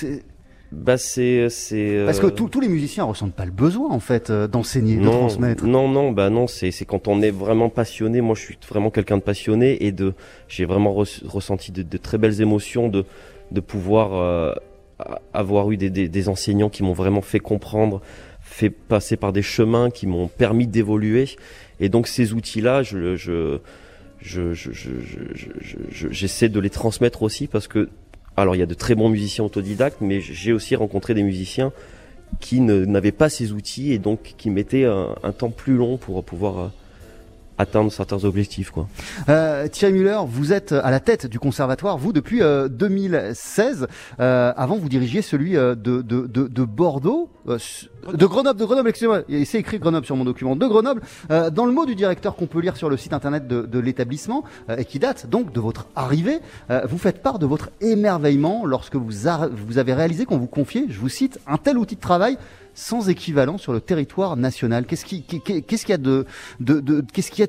[0.72, 2.04] Bah c'est, c'est.
[2.04, 5.04] Parce que euh, tous les musiciens ressentent pas le besoin en fait euh, d'enseigner, de
[5.04, 5.66] transmettre.
[5.66, 8.20] Non, non, bah non, c'est c'est quand on est vraiment passionné.
[8.20, 10.14] Moi, je suis vraiment quelqu'un de passionné et de,
[10.46, 13.04] j'ai vraiment re- ressenti de, de très belles émotions de
[13.50, 14.52] de pouvoir euh,
[15.34, 18.00] avoir eu des, des, des enseignants qui m'ont vraiment fait comprendre,
[18.60, 21.28] fait passer par des chemins qui m'ont permis d'évoluer.
[21.80, 23.58] Et donc ces outils-là, je je
[24.20, 27.88] je je je- je- je- je- j'essaie de les transmettre aussi parce que
[28.36, 31.72] alors il y a de très bons musiciens autodidactes, mais j'ai aussi rencontré des musiciens
[32.38, 36.58] qui n'avaient pas ces outils et donc qui mettaient un, temps plus long pour pouvoir
[36.58, 36.68] euh,
[37.58, 38.70] atteindre certains objectifs.
[38.70, 38.88] Quoi.
[39.28, 43.86] Euh, Thierry Muller, vous êtes à la tête du conservatoire, vous depuis euh, 2016.
[44.20, 48.64] Euh, avant, vous dirigiez celui euh, de, de, de, de Bordeaux, euh, de Grenoble, de
[48.64, 51.02] Grenoble, excusez-moi, c'est écrit Grenoble sur mon document, de Grenoble.
[51.30, 54.44] Euh, dans le mot du directeur qu'on peut lire sur le site internet de, l'établissement
[54.68, 58.66] euh, et qui date donc de votre arrivée, euh, vous faites part de votre émerveillement
[58.66, 59.10] lorsque vous,
[59.66, 62.36] vous avez réalisé qu'on vous confiait, je vous cite, un tel outil de travail
[62.74, 64.86] sans équivalent sur le territoire national.
[64.86, 65.24] Qu'est-ce qu'il
[65.88, 66.26] y a de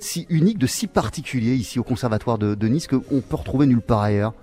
[0.01, 3.81] si unique, de si particulier ici au conservatoire de, de Nice qu'on peut retrouver nulle
[3.81, 4.33] part ailleurs?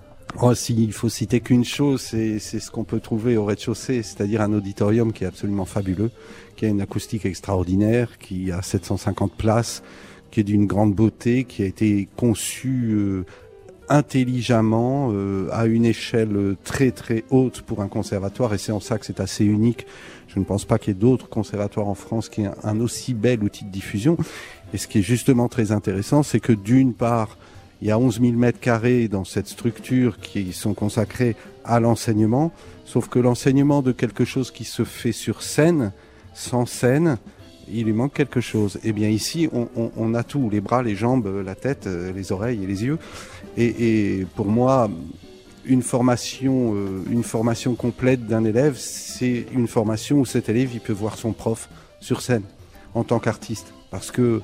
[0.40, 4.52] Oh, s'il faut citer qu'une chose, c'est ce qu'on peut trouver au rez-de-chaussée, c'est-à-dire un
[4.52, 6.12] auditorium qui est absolument fabuleux,
[6.54, 9.82] qui a une acoustique extraordinaire, qui a 750 places,
[10.30, 13.24] qui est d'une grande beauté, qui a été conçu euh,
[13.88, 18.78] intelligemment, euh, à une échelle euh, très très haute pour un conservatoire, et c'est en
[18.78, 19.86] ça que c'est assez unique.
[20.28, 23.12] Je ne pense pas qu'il y ait d'autres conservatoires en France qui aient un aussi
[23.12, 24.16] bel outil de diffusion.
[24.72, 27.38] Et ce qui est justement très intéressant, c'est que d'une part,
[27.80, 32.52] il y a 11 000 mètres carrés dans cette structure qui sont consacrés à l'enseignement,
[32.84, 35.92] sauf que l'enseignement de quelque chose qui se fait sur scène,
[36.34, 37.18] sans scène,
[37.70, 38.78] il lui manque quelque chose.
[38.82, 42.64] Eh bien ici, on, a tout, les bras, les jambes, la tête, euh, les oreilles
[42.64, 42.98] et les yeux.
[43.58, 44.88] Et, et pour moi,
[45.66, 50.80] une formation, euh, une formation complète d'un élève, c'est une formation où cet élève il
[50.80, 51.68] peut voir son prof
[52.00, 52.42] sur scène
[52.94, 54.40] en tant qu'artiste, parce que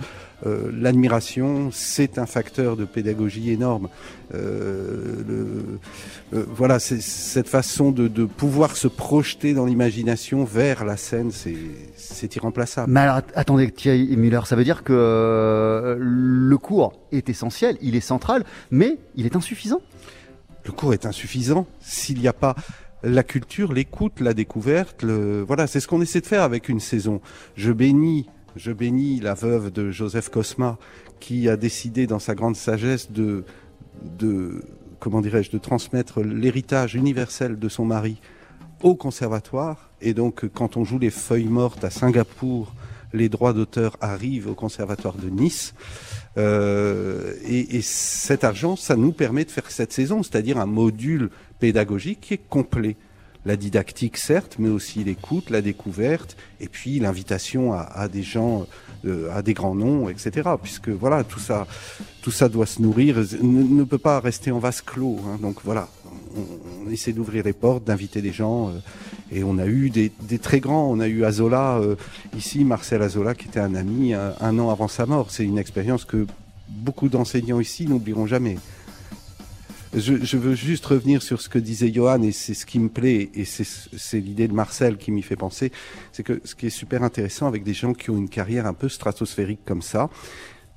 [0.46, 3.88] euh, l'admiration, c'est un facteur de pédagogie énorme.
[4.34, 10.84] Euh, le, euh, voilà, c'est cette façon de, de, pouvoir se projeter dans l'imagination vers
[10.84, 12.92] la scène, c'est irremplaçable.
[12.92, 18.00] Mais alors, attendez, Thierry Müller, ça veut dire que le cours est essentiel, il est
[18.00, 19.80] central, mais il est insuffisant
[20.66, 22.54] Le cours est insuffisant s'il n'y a pas
[23.02, 25.02] la culture, l'écoute, la découverte.
[25.02, 25.42] Le...
[25.42, 27.20] Voilà, c'est ce qu'on essaie de faire avec une saison.
[27.54, 28.26] Je bénis
[28.56, 30.78] je bénis la veuve de Joseph Cosma
[31.20, 33.44] qui a décidé dans sa grande sagesse de,
[35.00, 38.20] comment dirais-je, de transmettre l'héritage universel de son mari
[38.82, 39.90] au conservatoire.
[40.00, 42.74] Et donc, quand on joue les feuilles mortes à Singapour,
[43.12, 45.74] les droits d'auteur arrivent au conservatoire de Nice.
[46.36, 51.30] Euh, et, et, cet argent, ça nous permet de faire cette saison, c'est-à-dire un module
[51.60, 52.96] pédagogique qui est complet
[53.46, 58.66] la didactique certes, mais aussi l'écoute, la découverte, et puis l'invitation à, des gens,
[59.04, 60.50] euh, à des grands noms, etc.
[60.62, 61.66] Puisque voilà, tout ça,
[62.22, 65.18] tout ça doit se nourrir, ne, peut pas rester en vase clos.
[65.26, 65.38] Hein.
[65.42, 65.88] Donc voilà,
[66.36, 68.72] on, essaie d'ouvrir les portes, d'inviter des gens, euh,
[69.30, 70.90] et on a eu des, très grands.
[70.90, 71.96] On a eu Azola euh,
[72.36, 75.30] ici, Marcel Azola, qui était un ami un an avant sa mort.
[75.30, 76.26] C'est une expérience que
[76.68, 78.56] beaucoup d'enseignants ici n'oublieront jamais.
[79.96, 82.88] Je, je, veux juste revenir sur ce que disait Johan, et c'est ce qui me
[82.88, 85.70] plaît, et c'est l'idée de Marcel qui m'y fait penser,
[86.12, 88.74] c'est que ce qui est super intéressant avec des gens qui ont une carrière un
[88.74, 90.10] peu stratosphérique comme ça,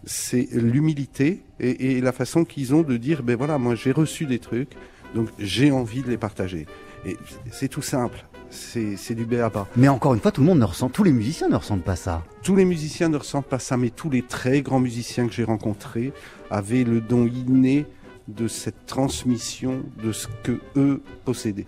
[0.06, 4.26] c'est l'humilité et, et, la façon qu'ils ont de dire, ben voilà, moi j'ai reçu
[4.26, 4.74] des trucs,
[5.16, 6.68] donc j'ai envie de les partager.
[7.06, 7.18] Et
[7.52, 8.24] c'est tout simple.
[8.50, 9.68] C'est du béaba.
[9.76, 11.98] Mais encore une fois, tout le monde ne ressent, tous les musiciens ne ressentent pas
[11.98, 12.24] ça.
[12.44, 15.44] Tous les musiciens ne ressentent pas ça, mais tous les très grands musiciens que j'ai
[15.44, 16.14] rencontrés
[16.50, 17.86] avaient le don inné
[18.28, 21.66] de cette transmission de ce que eux possédaient.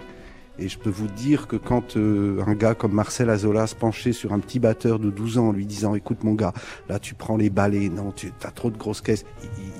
[0.57, 4.11] Et je peux vous dire que quand euh, un gars comme Marcel Azola se penchait
[4.11, 6.53] sur un petit batteur de 12 ans en lui disant écoute mon gars,
[6.89, 9.71] là tu prends les balais, non tu as trop de grosses caisses, il, il,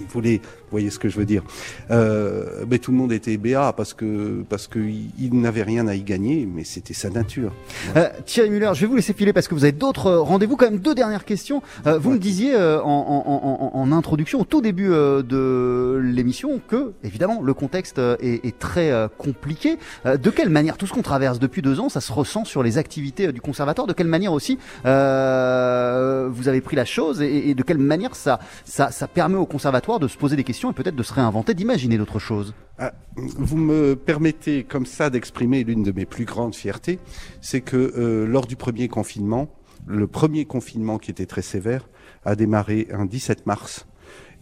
[0.00, 1.42] il voulait, vous voyez ce que je veux dire,
[1.90, 5.86] euh, mais tout le monde était béat parce que parce que il, il n'avait rien
[5.86, 7.52] à y gagner, mais c'était sa nature.
[7.96, 10.56] Euh, Thierry Muller, je vais vous laisser filer parce que vous avez d'autres rendez-vous.
[10.56, 11.62] Quand même deux dernières questions.
[11.86, 12.16] Euh, vous ouais.
[12.16, 16.92] me disiez euh, en, en, en, en, introduction, au tout début euh, de l'émission, que
[17.04, 19.78] évidemment le contexte est, est très compliqué.
[20.04, 22.78] de quelle manière tout ce qu'on traverse depuis deux ans, ça se ressent sur les
[22.78, 23.86] activités du conservatoire?
[23.86, 28.40] De quelle manière aussi vous avez pris la chose et, et de quelle manière ça,
[28.64, 31.54] ça, ça permet au conservatoire de se poser des questions et peut-être de se réinventer,
[31.54, 36.54] d'imaginer d'autres choses ah, Vous me permettez comme ça d'exprimer l'une de mes plus grandes
[36.54, 36.98] fiertés,
[37.40, 39.48] c'est que euh, lors du premier confinement,
[39.86, 41.88] le premier confinement qui était très sévère
[42.24, 43.86] a démarré un 17 mars.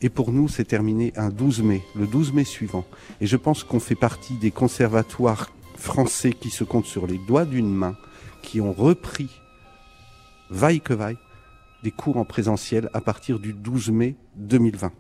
[0.01, 2.85] Et pour nous, c'est terminé un 12 mai, le 12 mai suivant.
[3.21, 7.45] Et je pense qu'on fait partie des conservatoires français qui se comptent sur les doigts
[7.45, 7.97] d'une main,
[8.43, 9.31] qui ont repris,
[10.51, 11.19] vaille que vaille,
[11.83, 14.93] des cours en présentiel à partir du 12 mai 2020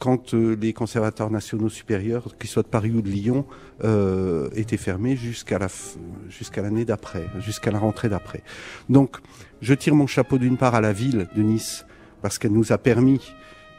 [0.00, 3.44] quand euh, les conservatoires nationaux supérieurs, qu'ils soient de Paris ou de Lyon,
[3.84, 5.68] euh, étaient fermés jusqu'à la
[6.28, 8.42] jusqu'à l'année d'après, jusqu'à la rentrée d'après.
[8.88, 9.18] Donc,
[9.60, 11.84] je tire mon chapeau d'une part à la ville de Nice
[12.22, 13.20] parce qu'elle nous a permis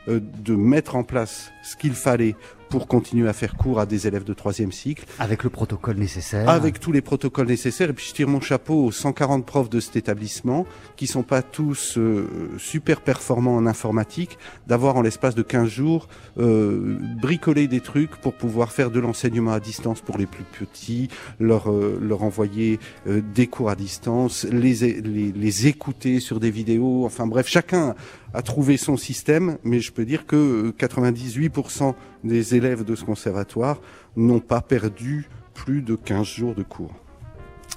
[0.07, 2.35] euh, de mettre en place ce qu'il fallait
[2.71, 5.05] pour continuer à faire cours à des élèves de troisième cycle.
[5.19, 6.49] Avec le protocole nécessaire.
[6.49, 7.89] Avec tous les protocoles nécessaires.
[7.89, 10.65] Et puis je tire mon chapeau aux 140 profs de cet établissement,
[10.95, 16.07] qui sont pas tous euh, super performants en informatique, d'avoir en l'espace de 15 jours
[16.39, 21.09] euh, bricolé des trucs pour pouvoir faire de l'enseignement à distance pour les plus petits,
[21.39, 26.51] leur, euh, leur envoyer euh, des cours à distance, les, les, les écouter sur des
[26.51, 27.05] vidéos.
[27.05, 27.95] Enfin bref, chacun
[28.33, 33.81] a trouvé son système, mais je peux dire que 98% des élèves de ce conservatoire
[34.15, 36.93] n'ont pas perdu plus de 15 jours de cours.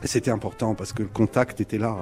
[0.03, 1.97] C'était important parce que le contact était là.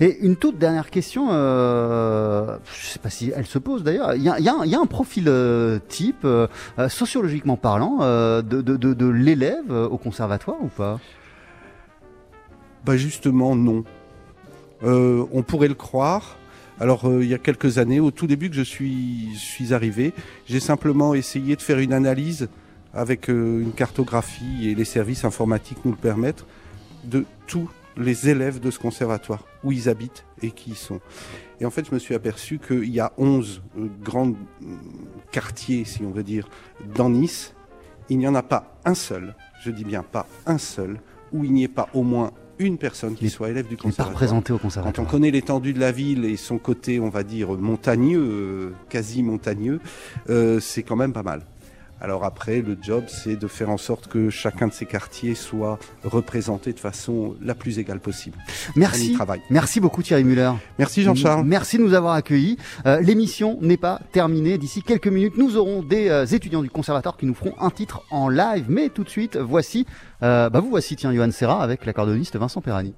[0.00, 4.14] Et une toute dernière question, euh, je ne sais pas si elle se pose d'ailleurs.
[4.14, 6.48] Il y a, y, a y a, un profil euh, type, euh,
[6.88, 11.00] sociologiquement parlant, euh, de, de, de, de l'élève au conservatoire ou pas?
[12.84, 13.84] Bah Justement, non.
[14.82, 16.37] Euh, on pourrait le croire.
[16.80, 20.14] Alors, euh, il y a quelques années, au tout début que je suis, arrivé,
[20.46, 22.48] j'ai simplement essayé de faire une analyse
[22.94, 26.46] avec euh, une cartographie et les services informatiques nous le permettent
[27.04, 31.00] de tous les élèves de ce conservatoire, où ils habitent et qui y sont.
[31.60, 34.32] Et en fait, je me suis aperçu qu'il y a 11 euh, grands
[35.32, 36.48] quartiers, si on veut dire,
[36.94, 37.54] dans Nice.
[38.08, 41.00] Il n'y en a pas un seul, je dis bien pas un seul,
[41.32, 44.08] où il n'y ait pas au moins une personne qui soit élève du conservatoire.
[44.08, 44.94] Pas représenté au conservatoire.
[44.94, 48.70] Quand on connaît l'étendue de la ville et son côté, on va dire, montagneux, euh,
[48.88, 49.80] quasi montagneux,
[50.28, 51.42] euh, c'est quand même pas mal.
[52.00, 55.78] Alors après, le job, c'est de faire en sorte que chacun de ces quartiers soit
[56.04, 58.38] représenté de façon la plus égale possible.
[58.76, 59.12] Merci.
[59.14, 59.40] travaille.
[59.50, 60.52] Merci beaucoup Thierry Muller.
[60.78, 61.44] Merci Jean-Charles.
[61.44, 62.56] Merci de nous avoir accueillis.
[62.86, 64.58] Euh, L'émission n'est pas terminée.
[64.58, 68.02] D'ici quelques minutes, nous aurons des euh, étudiants du conservatoire qui nous feront un titre
[68.10, 68.66] en live.
[68.68, 69.86] Mais tout de suite, voici,
[70.22, 72.94] euh, bah vous voici, tiens, Johan Serra avec l'accordoniste Vincent Perrani.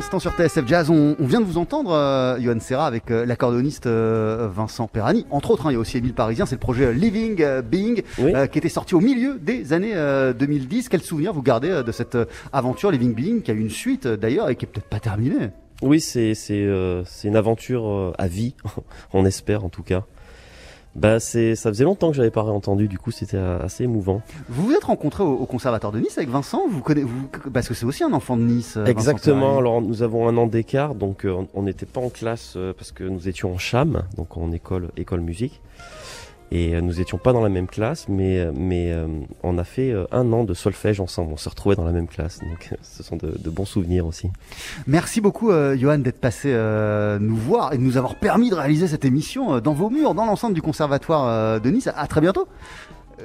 [0.00, 3.26] L'instant sur TSF Jazz, on, on vient de vous entendre, euh, Johan Serra, avec euh,
[3.26, 5.26] l'accordoniste euh, Vincent Perrani.
[5.30, 7.60] Entre autres, hein, il y a aussi Émile Parisien, c'est le projet euh, Living euh,
[7.60, 8.32] Being, Oui.
[8.50, 10.88] qui était sorti au milieu des années euh, 2010.
[10.88, 12.16] Quel souvenir vous gardez de cette
[12.50, 15.50] aventure Living Being, qui a eu une suite d'ailleurs et qui est peut-être pas terminée?
[15.82, 16.32] Oui, c'est
[17.24, 18.54] une aventure à vie,
[19.12, 20.04] on espère en tout cas.
[20.96, 24.22] Bah c'est ça faisait longtemps que j'avais pas réentendu, du coup c'était assez émouvant.
[24.48, 27.68] Vous vous êtes rencontré au, au conservatoire de Nice avec Vincent vous connaissez, vous, Parce
[27.68, 28.74] que c'est aussi un enfant de Nice.
[28.76, 29.58] euh, Exactement.
[29.58, 32.90] Alors nous avons un an d'écart, donc euh, on n'était pas en classe euh, parce
[32.90, 35.60] que nous étions en CHAM, donc en école école musique,
[36.52, 39.06] et euh, nous étions pas dans la même classe, mais euh, mais euh,
[39.42, 41.32] on a fait un an de solfège ensemble.
[41.32, 44.30] On s'est retrouvés dans la même classe, donc ce sont de, de bons souvenirs aussi.
[44.86, 46.52] Merci beaucoup, Johan, d'être passé
[47.20, 50.26] nous voir et de nous avoir permis de réaliser cette émission dans vos murs, dans
[50.26, 51.88] l'enceinte du conservatoire de Nice.
[51.94, 52.46] À très bientôt.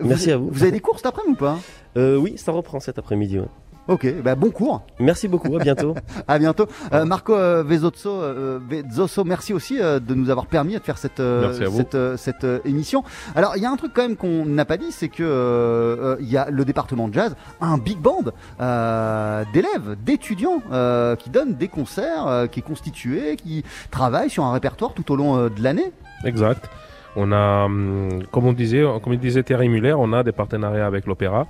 [0.03, 0.49] Merci à vous.
[0.49, 1.59] Vous avez des cours cet après-midi ou pas?
[1.97, 3.39] Euh, oui, ça reprend cet après-midi.
[3.39, 3.45] ouais.
[3.87, 4.81] Ok, bah bon cours.
[4.99, 5.55] Merci beaucoup.
[5.55, 5.95] À bientôt.
[6.27, 6.65] À bientôt.
[6.91, 10.97] Euh, Marco euh, Vezzoso, euh, Vezzoso, merci aussi euh, de nous avoir permis de faire
[10.97, 11.53] cette euh,
[11.93, 13.03] euh, euh, émission.
[13.35, 16.15] Alors il y a un truc quand même qu'on n'a pas dit, c'est que euh,
[16.15, 18.23] euh, il y a le département de jazz, un big band
[18.59, 24.45] euh, d'élèves, d'étudiants euh, qui donnent des concerts, euh, qui est constitué, qui travaillent sur
[24.45, 25.91] un répertoire tout au long euh, de l'année.
[26.23, 26.69] Exact.
[27.15, 30.87] On a, hum, comme on disait, comme il disait Thierry Muller, on a des partenariats
[30.87, 31.47] avec l'opéra.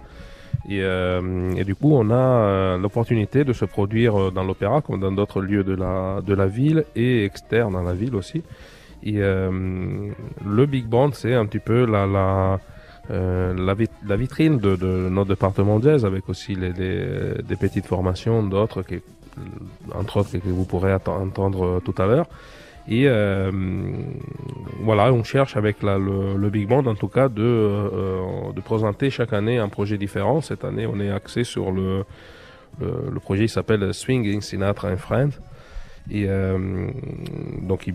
[0.68, 4.82] Et, euh, et du coup, on a euh, l'opportunité de se produire euh, dans l'opéra
[4.82, 8.42] comme dans d'autres lieux de la, de la ville et externes dans la ville aussi.
[9.04, 12.60] Et le Big Band, c'est un petit peu la, la,
[13.12, 17.56] euh, la, vit- la vitrine de, de notre département jazz avec aussi les, les- des
[17.56, 18.84] petites formations d'autres,
[19.94, 22.26] entre autres, que vous pourrez entendre tout à l'heure.
[22.88, 23.52] Et euh,
[24.82, 29.34] voilà, on cherche avec le, Big Band en tout cas de, euh, de présenter chaque
[29.34, 30.42] année un projet différent.
[30.42, 32.06] Cette année, on est axé sur le,
[32.80, 35.40] le, projet, il s'appelle Swinging Sinatra and Friends.
[36.12, 36.88] Et euh,
[37.64, 37.90] donc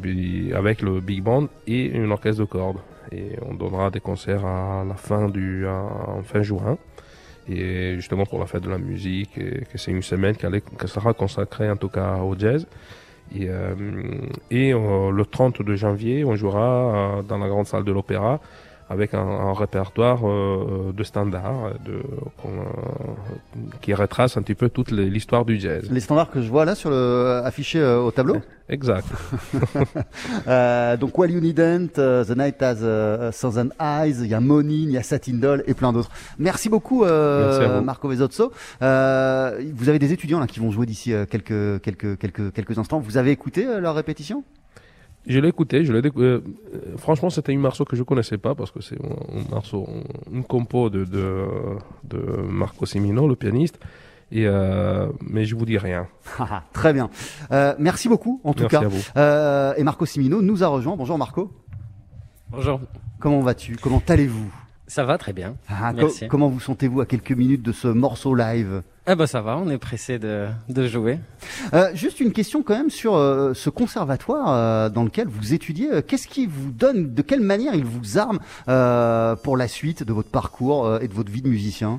[0.55, 2.79] avec le Big Band et une orchestre de cordes.
[3.13, 6.77] Et on donnera des concerts à la fin du, en fin juin.
[7.49, 10.89] Et justement pour la fête de la musique, et que c'est une semaine qui, qui
[10.89, 12.67] sera consacrée en tout cas au jazz.
[13.35, 13.75] Et, euh,
[14.53, 18.41] euh, le 30 de janvier, on jouera euh, dans la grande salle de l'opéra
[18.91, 22.03] avec un, un répertoire euh, de standards de,
[22.43, 25.89] qu'on, euh, qui retrace un petit peu toute l'histoire du jazz.
[25.91, 28.37] Les standards que je vois là sur le affiché euh, au tableau?
[28.69, 29.07] Exact.
[30.49, 34.41] Euh, donc While You Needn't, euh, The Night Has euh, Thousand Eyes, il y a
[34.41, 36.11] Monin, il y a Satin Doll et plein d'autres.
[36.39, 37.85] Merci beaucoup euh, Merci.
[37.85, 38.53] Marco Vezozzo.
[38.83, 42.79] Euh, vous avez des étudiants là qui vont jouer d'ici euh, quelques quelques quelques quelques
[42.79, 42.99] instants.
[42.99, 44.43] Vous avez écouté euh, leur répétition?
[45.27, 46.41] Je l'ai écouté, je l'ai décou- euh,
[46.97, 49.87] franchement, c'était un morceau que je connaissais pas parce que c'est un, un morceau,
[50.33, 51.45] une compo de, de,
[52.05, 52.19] de
[52.49, 53.79] Marco Simino, le pianiste.
[54.33, 56.07] Et euh, mais je vous dis rien.
[56.39, 57.11] Haha, Très bien.
[57.51, 58.85] Euh, merci beaucoup en tout Merci cas.
[58.85, 59.03] à vous.
[59.17, 60.97] Euh, et Marco Simino nous a rejoint.
[60.97, 61.51] Bonjour Marco.
[62.51, 62.81] Bonjour.
[63.19, 63.77] Comment vas-tu?
[63.77, 64.51] Comment allez-vous?
[64.87, 65.57] Ça va très bien.
[65.69, 66.29] Ah, co- Merci.
[66.29, 68.83] Comment vous sentez-vous à quelques minutes de ce morceau live?
[69.07, 71.19] Eh ben ça va, on est pressé de, de jouer.
[71.73, 75.91] Euh, juste une question quand même sur euh, ce conservatoire euh, dans lequel vous étudiez.
[75.91, 80.03] Euh, Qu'est-ce qui vous donne, de quelle manière il vous arme euh, pour la suite
[80.03, 81.99] de votre parcours euh, et de votre vie de musicien?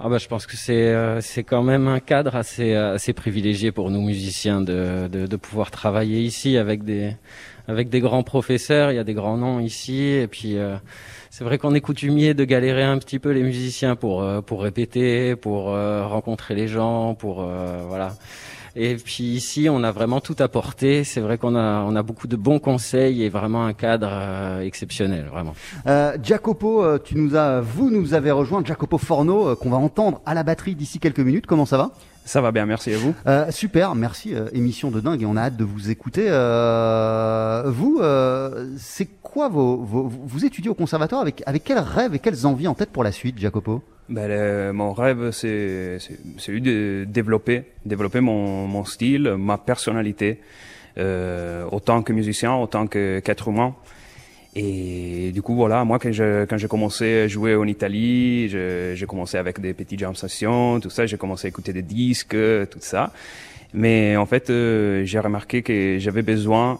[0.00, 3.70] Ah bah, je pense que c'est euh, c'est quand même un cadre assez assez privilégié
[3.70, 7.16] pour nous musiciens de, de de pouvoir travailler ici avec des
[7.68, 8.90] avec des grands professeurs.
[8.90, 10.74] Il y a des grands noms ici et puis euh,
[11.34, 14.62] c'est vrai qu'on est coutumier de galérer un petit peu les musiciens pour euh, pour
[14.62, 18.14] répéter, pour euh, rencontrer les gens, pour euh, voilà.
[18.76, 21.04] Et puis ici, on a vraiment tout apporté.
[21.04, 24.60] C'est vrai qu'on a on a beaucoup de bons conseils et vraiment un cadre euh,
[24.60, 25.54] exceptionnel, vraiment.
[25.86, 30.34] euh, Jacopo, tu nous as, vous nous avez rejoint, Jacopo Forno, qu'on va entendre à
[30.34, 31.46] la batterie d'ici quelques minutes.
[31.46, 31.92] Comment ça va?
[32.24, 33.14] Ça va bien, merci à vous.
[33.26, 34.34] Euh, super, merci.
[34.34, 36.26] euh, émission de dingue et on a hâte de vous écouter.
[36.28, 42.14] Euh, vous, euh, c'est quoi vos, vos, vous étudiez au conservatoire avec avec quels rêves
[42.14, 43.82] et quelles envies en tête pour la suite, Jacopo?
[44.08, 49.58] Ben, le- mon rêve, c'est c'est- c'est eu de développer, développer mon, mon style, ma
[49.58, 50.40] personnalité,
[50.98, 53.74] euh, autant que musicien, autant que qu'être humain.
[54.54, 59.06] Et du coup, voilà, moi, quand je- quand j'ai commencé à jouer en Italie, j'ai
[59.06, 62.36] commencé avec des petits jam sessions, tout ça, j'ai commencé à écouter des disques,
[62.70, 63.12] tout ça.
[63.74, 66.78] Mais en fait, euh, j'ai remarqué que j'avais besoin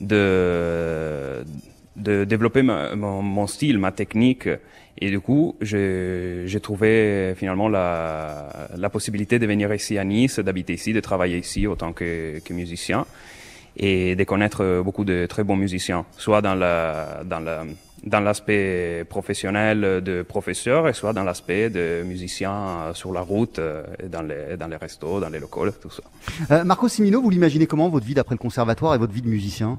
[0.00, 1.44] de,
[1.96, 4.48] de développer mon, style, ma technique.
[4.98, 10.38] Et du coup, j'ai j'ai trouvé finalement la, la possibilité de venir ici à Nice,
[10.38, 13.06] d'habiter ici, de travailler ici autant que, que musicien
[13.76, 17.64] et de connaître beaucoup de très bons musiciens, soit dans la dans la
[18.04, 23.82] dans l'aspect professionnel de professeur et soit dans l'aspect de musicien sur la route, euh,
[24.08, 26.02] dans les dans restos, dans les locaux, tout ça.
[26.50, 29.28] Euh, Marco Simino, vous l'imaginez comment votre vie d'après le conservatoire et votre vie de
[29.28, 29.78] musicien?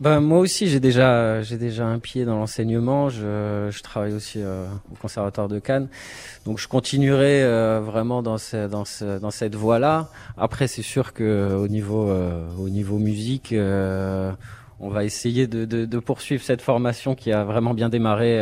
[0.00, 3.10] Ben moi aussi j'ai déjà j'ai déjà un pied dans l'enseignement.
[3.10, 5.88] Je, je travaille aussi euh, au conservatoire de Cannes,
[6.46, 10.08] donc je continuerai euh, vraiment dans ce, dans ce, dans cette voie-là.
[10.38, 13.54] Après c'est sûr que au niveau euh, au niveau musique,
[14.82, 18.38] on va essayer de, de, de poursuivre cette formation qui a vraiment bien démarré.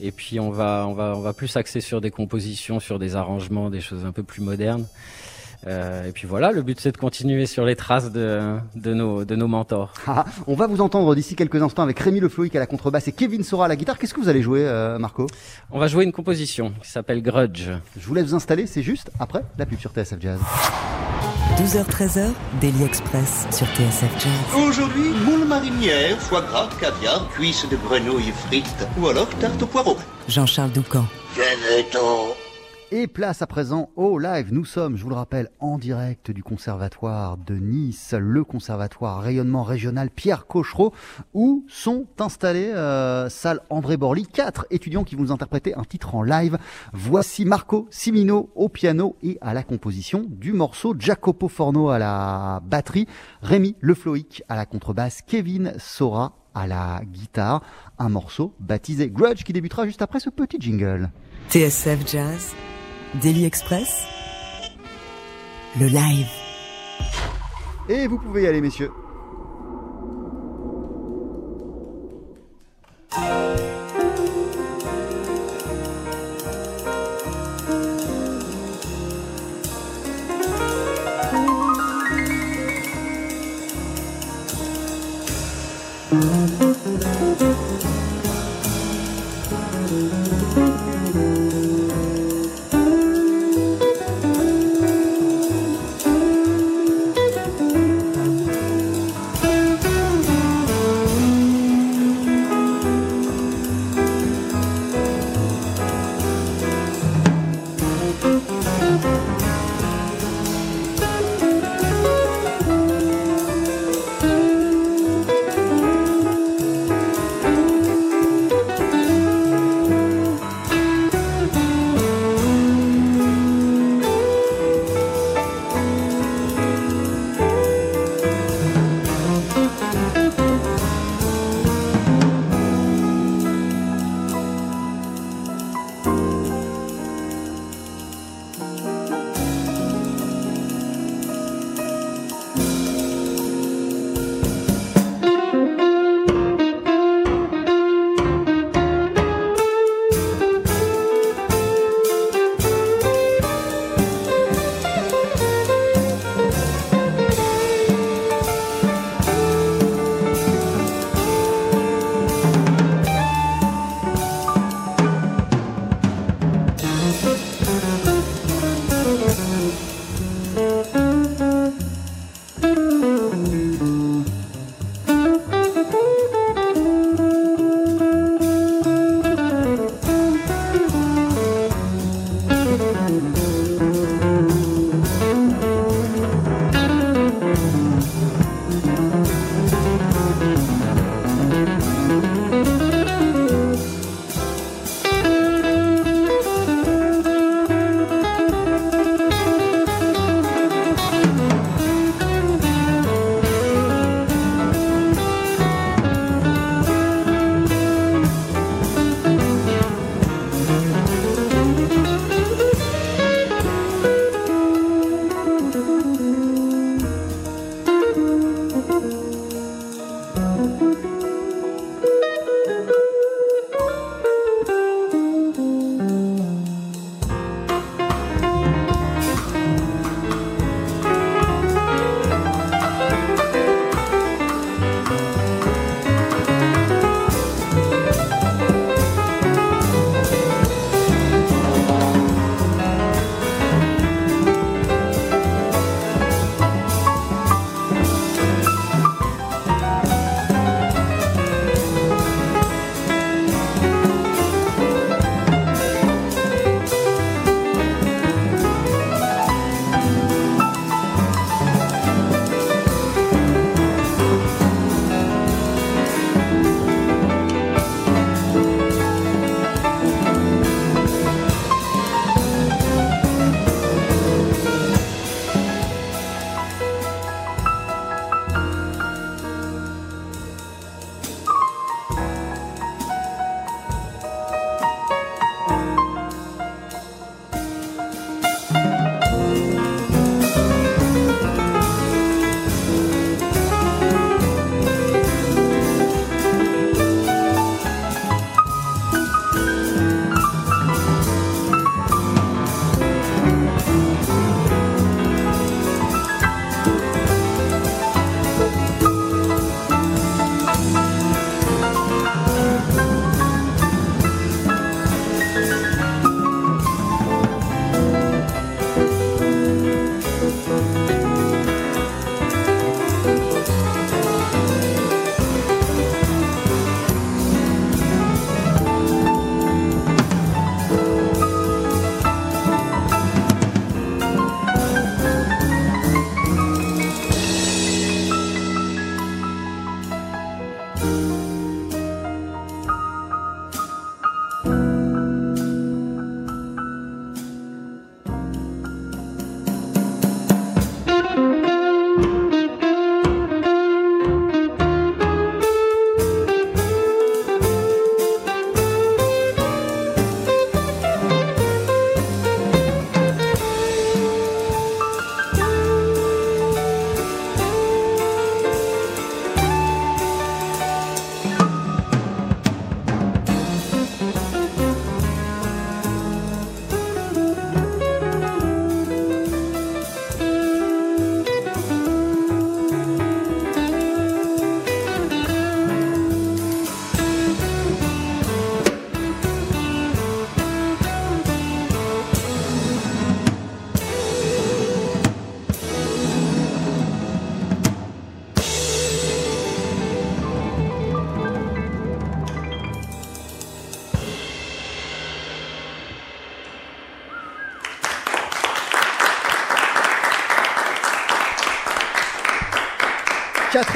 [0.00, 3.16] et puis on va on va on va plus axer sur des compositions, sur des
[3.16, 4.84] arrangements, des choses un peu plus modernes.
[5.66, 9.24] Euh, et puis voilà, le but c'est de continuer sur les traces de, de, nos,
[9.24, 9.92] de nos mentors.
[10.06, 13.08] Ah, On va vous entendre d'ici quelques instants avec Rémi Le Floïc à la contrebasse
[13.08, 13.98] et Kevin Sora à la guitare.
[13.98, 15.26] Qu'est-ce que vous allez jouer, euh, Marco?
[15.72, 17.68] On va jouer une composition qui s'appelle Grudge.
[17.98, 20.38] Je vous laisse vous installer, c'est juste après la pub sur TSF Jazz.
[21.58, 22.28] 12h-13h,
[22.60, 24.62] Daily Express sur TSF Jazz.
[24.68, 29.96] Aujourd'hui, moule marinière, foie gras, caviar, cuisses de grenouille frites ou alors tarte au poireau.
[30.28, 31.06] Jean-Charles Doucan.
[32.92, 34.52] Et place à présent au live.
[34.52, 39.64] Nous sommes, je vous le rappelle, en direct du conservatoire de Nice, le conservatoire rayonnement
[39.64, 40.92] régional Pierre Cochereau,
[41.34, 46.14] où sont installés, euh, salle André Borly, quatre étudiants qui vont nous interpréter un titre
[46.14, 46.58] en live.
[46.92, 52.62] Voici Marco Simino au piano et à la composition du morceau, Jacopo Forno à la
[52.64, 53.08] batterie,
[53.42, 57.62] Rémi Lefloïc à la contrebasse, Kevin Sora à la guitare,
[57.98, 61.10] un morceau baptisé Grudge qui débutera juste après ce petit jingle.
[61.50, 62.54] TSF Jazz.
[63.22, 64.04] Daily Express,
[65.80, 66.28] le live.
[67.88, 68.90] Et vous pouvez y aller, messieurs.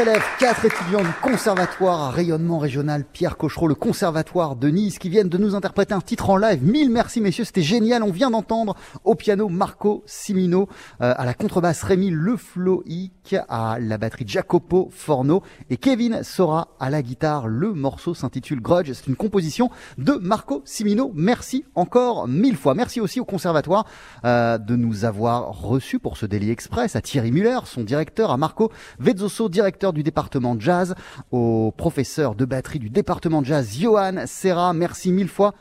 [0.01, 4.99] Quatre élèves, quatre étudiants du conservatoire à rayonnement régional Pierre Cochereau, le conservatoire de Nice,
[4.99, 6.65] qui viennent de nous interpréter un titre en live.
[6.65, 8.03] Mille merci messieurs, c'était génial.
[8.03, 10.71] On vient d'entendre au piano Marco Simino,
[11.03, 16.89] euh, à la contrebasse Rémi Lefloic, à la batterie Jacopo Forno et Kevin Sora à
[16.89, 17.47] la guitare.
[17.47, 18.93] Le morceau s'intitule Grudge.
[18.95, 21.13] C'est une composition de Marco Simino.
[21.15, 22.75] Merci encore mille fois.
[22.75, 23.85] Merci aussi au conservatoire
[24.25, 28.39] euh, de nous avoir reçus pour ce Daily Express, à Thierry Muller, son directeur, à
[28.39, 30.95] Marco Vezzoso, directeur du département jazz,
[31.31, 34.73] au professeur de batterie du département jazz Johan Serra.
[34.73, 35.55] Merci mille fois.